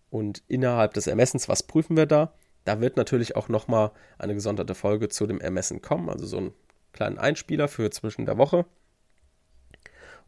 Und 0.10 0.42
innerhalb 0.48 0.94
des 0.94 1.06
Ermessens, 1.06 1.48
was 1.48 1.64
prüfen 1.64 1.96
wir 1.96 2.08
da? 2.08 2.34
Da 2.66 2.82
wird 2.82 2.98
natürlich 2.98 3.36
auch 3.36 3.48
nochmal 3.48 3.92
eine 4.18 4.34
gesonderte 4.34 4.74
Folge 4.74 5.10
zu 5.10 5.28
dem 5.28 5.40
Ermessen 5.40 5.82
kommen, 5.82 6.10
also 6.10 6.26
so 6.26 6.38
ein 6.38 6.54
kleinen 6.94 7.18
Einspieler 7.18 7.68
für 7.68 7.90
zwischen 7.92 8.26
der 8.26 8.38
Woche. 8.38 8.66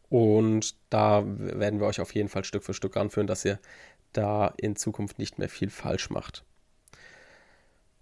Und 0.09 0.75
da 0.89 1.23
werden 1.25 1.79
wir 1.79 1.87
euch 1.87 2.01
auf 2.01 2.13
jeden 2.13 2.29
Fall 2.29 2.43
Stück 2.43 2.63
für 2.63 2.73
Stück 2.73 2.95
ranführen, 2.95 3.27
dass 3.27 3.45
ihr 3.45 3.59
da 4.13 4.53
in 4.57 4.75
Zukunft 4.75 5.19
nicht 5.19 5.37
mehr 5.37 5.49
viel 5.49 5.69
falsch 5.69 6.09
macht. 6.09 6.43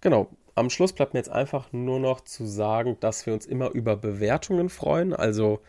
Genau, 0.00 0.30
am 0.54 0.70
Schluss 0.70 0.92
bleibt 0.92 1.12
mir 1.12 1.20
jetzt 1.20 1.30
einfach 1.30 1.72
nur 1.72 2.00
noch 2.00 2.22
zu 2.22 2.46
sagen, 2.46 2.96
dass 3.00 3.26
wir 3.26 3.34
uns 3.34 3.46
immer 3.46 3.70
über 3.70 3.96
Bewertungen 3.96 4.70
freuen. 4.70 5.12
Also 5.12 5.60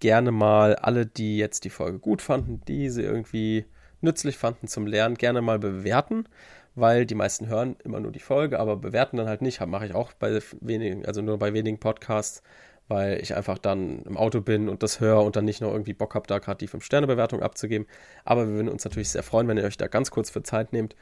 gerne 0.00 0.32
mal 0.32 0.76
alle, 0.76 1.06
die 1.06 1.38
jetzt 1.38 1.64
die 1.64 1.70
Folge 1.70 1.98
gut 1.98 2.20
fanden, 2.20 2.60
die 2.66 2.90
sie 2.90 3.02
irgendwie 3.02 3.64
nützlich 4.00 4.36
fanden 4.36 4.66
zum 4.66 4.86
Lernen, 4.86 5.16
gerne 5.16 5.40
mal 5.40 5.58
bewerten 5.58 6.26
weil 6.74 7.06
die 7.06 7.14
meisten 7.14 7.48
hören 7.48 7.76
immer 7.84 8.00
nur 8.00 8.12
die 8.12 8.20
Folge, 8.20 8.58
aber 8.58 8.76
bewerten 8.76 9.16
dann 9.16 9.28
halt 9.28 9.42
nicht. 9.42 9.64
Mache 9.66 9.86
ich 9.86 9.94
auch 9.94 10.12
bei 10.14 10.40
wenigen, 10.60 11.04
also 11.06 11.22
nur 11.22 11.38
bei 11.38 11.52
wenigen 11.52 11.78
Podcasts, 11.78 12.42
weil 12.88 13.20
ich 13.20 13.34
einfach 13.34 13.58
dann 13.58 14.02
im 14.02 14.16
Auto 14.16 14.40
bin 14.40 14.68
und 14.68 14.82
das 14.82 15.00
höre 15.00 15.22
und 15.22 15.36
dann 15.36 15.44
nicht 15.44 15.60
noch 15.60 15.72
irgendwie 15.72 15.94
Bock 15.94 16.14
habe, 16.14 16.26
da 16.26 16.38
gerade 16.38 16.58
die 16.58 16.68
5-Sterne-Bewertung 16.68 17.42
abzugeben. 17.42 17.86
Aber 18.24 18.46
wir 18.48 18.54
würden 18.54 18.68
uns 18.68 18.84
natürlich 18.84 19.10
sehr 19.10 19.22
freuen, 19.22 19.48
wenn 19.48 19.58
ihr 19.58 19.64
euch 19.64 19.76
da 19.76 19.88
ganz 19.88 20.10
kurz 20.10 20.30
für 20.30 20.42
Zeit 20.42 20.72
nehmt, 20.72 20.96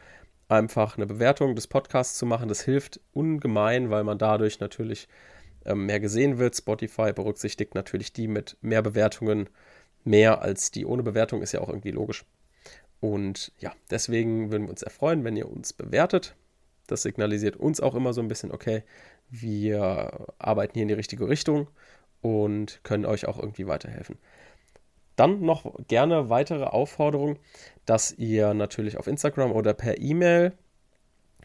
einfach 0.48 0.96
eine 0.96 1.06
Bewertung 1.06 1.54
des 1.54 1.66
Podcasts 1.68 2.18
zu 2.18 2.26
machen. 2.26 2.48
Das 2.48 2.62
hilft 2.62 3.00
ungemein, 3.12 3.90
weil 3.90 4.04
man 4.04 4.18
dadurch 4.18 4.60
natürlich 4.60 5.08
ähm, 5.64 5.86
mehr 5.86 6.00
gesehen 6.00 6.38
wird. 6.38 6.56
Spotify 6.56 7.12
berücksichtigt 7.12 7.74
natürlich 7.74 8.12
die 8.12 8.28
mit 8.28 8.56
mehr 8.60 8.82
Bewertungen 8.82 9.48
mehr 10.04 10.42
als 10.42 10.70
die 10.70 10.86
ohne 10.86 11.02
Bewertung, 11.02 11.42
ist 11.42 11.52
ja 11.52 11.60
auch 11.60 11.68
irgendwie 11.68 11.90
logisch. 11.90 12.24
Und 13.00 13.52
ja, 13.58 13.72
deswegen 13.90 14.50
würden 14.50 14.64
wir 14.64 14.70
uns 14.70 14.82
erfreuen, 14.82 15.24
wenn 15.24 15.36
ihr 15.36 15.50
uns 15.50 15.72
bewertet. 15.72 16.36
Das 16.86 17.02
signalisiert 17.02 17.56
uns 17.56 17.80
auch 17.80 17.94
immer 17.94 18.12
so 18.12 18.20
ein 18.20 18.28
bisschen, 18.28 18.52
okay, 18.52 18.82
wir 19.30 20.26
arbeiten 20.38 20.74
hier 20.74 20.82
in 20.82 20.88
die 20.88 20.94
richtige 20.94 21.28
Richtung 21.28 21.68
und 22.20 22.80
können 22.82 23.06
euch 23.06 23.26
auch 23.26 23.38
irgendwie 23.38 23.66
weiterhelfen. 23.66 24.18
Dann 25.16 25.40
noch 25.40 25.74
gerne 25.86 26.30
weitere 26.30 26.64
Aufforderung, 26.64 27.38
dass 27.86 28.12
ihr 28.12 28.54
natürlich 28.54 28.96
auf 28.96 29.06
Instagram 29.06 29.52
oder 29.52 29.74
per 29.74 30.00
E-Mail 30.00 30.52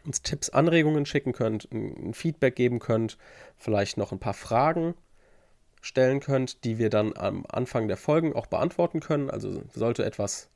uns 0.04 0.22
Tipps, 0.22 0.50
Anregungen 0.50 1.04
schicken 1.04 1.32
könnt, 1.32 1.68
ein 1.72 2.14
Feedback 2.14 2.54
geben 2.54 2.78
könnt, 2.78 3.18
vielleicht 3.56 3.96
noch 3.96 4.12
ein 4.12 4.20
paar 4.20 4.34
Fragen 4.34 4.94
stellen 5.80 6.20
könnt, 6.20 6.64
die 6.64 6.78
wir 6.78 6.90
dann 6.90 7.16
am 7.16 7.44
Anfang 7.48 7.88
der 7.88 7.96
Folgen 7.96 8.32
auch 8.34 8.46
beantworten 8.46 9.00
können. 9.00 9.30
Also 9.30 9.62
sollte 9.74 10.04
etwas 10.04 10.48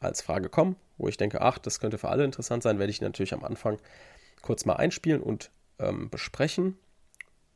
als 0.00 0.22
Frage 0.22 0.48
kommen, 0.48 0.76
wo 0.98 1.08
ich 1.08 1.16
denke, 1.16 1.40
ach, 1.40 1.58
das 1.58 1.80
könnte 1.80 1.98
für 1.98 2.08
alle 2.08 2.24
interessant 2.24 2.62
sein, 2.62 2.78
werde 2.78 2.90
ich 2.90 3.00
natürlich 3.00 3.34
am 3.34 3.44
Anfang 3.44 3.78
kurz 4.42 4.64
mal 4.64 4.74
einspielen 4.74 5.22
und 5.22 5.50
ähm, 5.78 6.10
besprechen. 6.10 6.78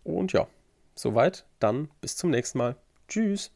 Und 0.02 0.32
ja, 0.32 0.46
soweit. 0.94 1.46
Dann 1.58 1.88
bis 2.00 2.16
zum 2.16 2.30
nächsten 2.30 2.58
Mal. 2.58 2.76
Tschüss. 3.08 3.50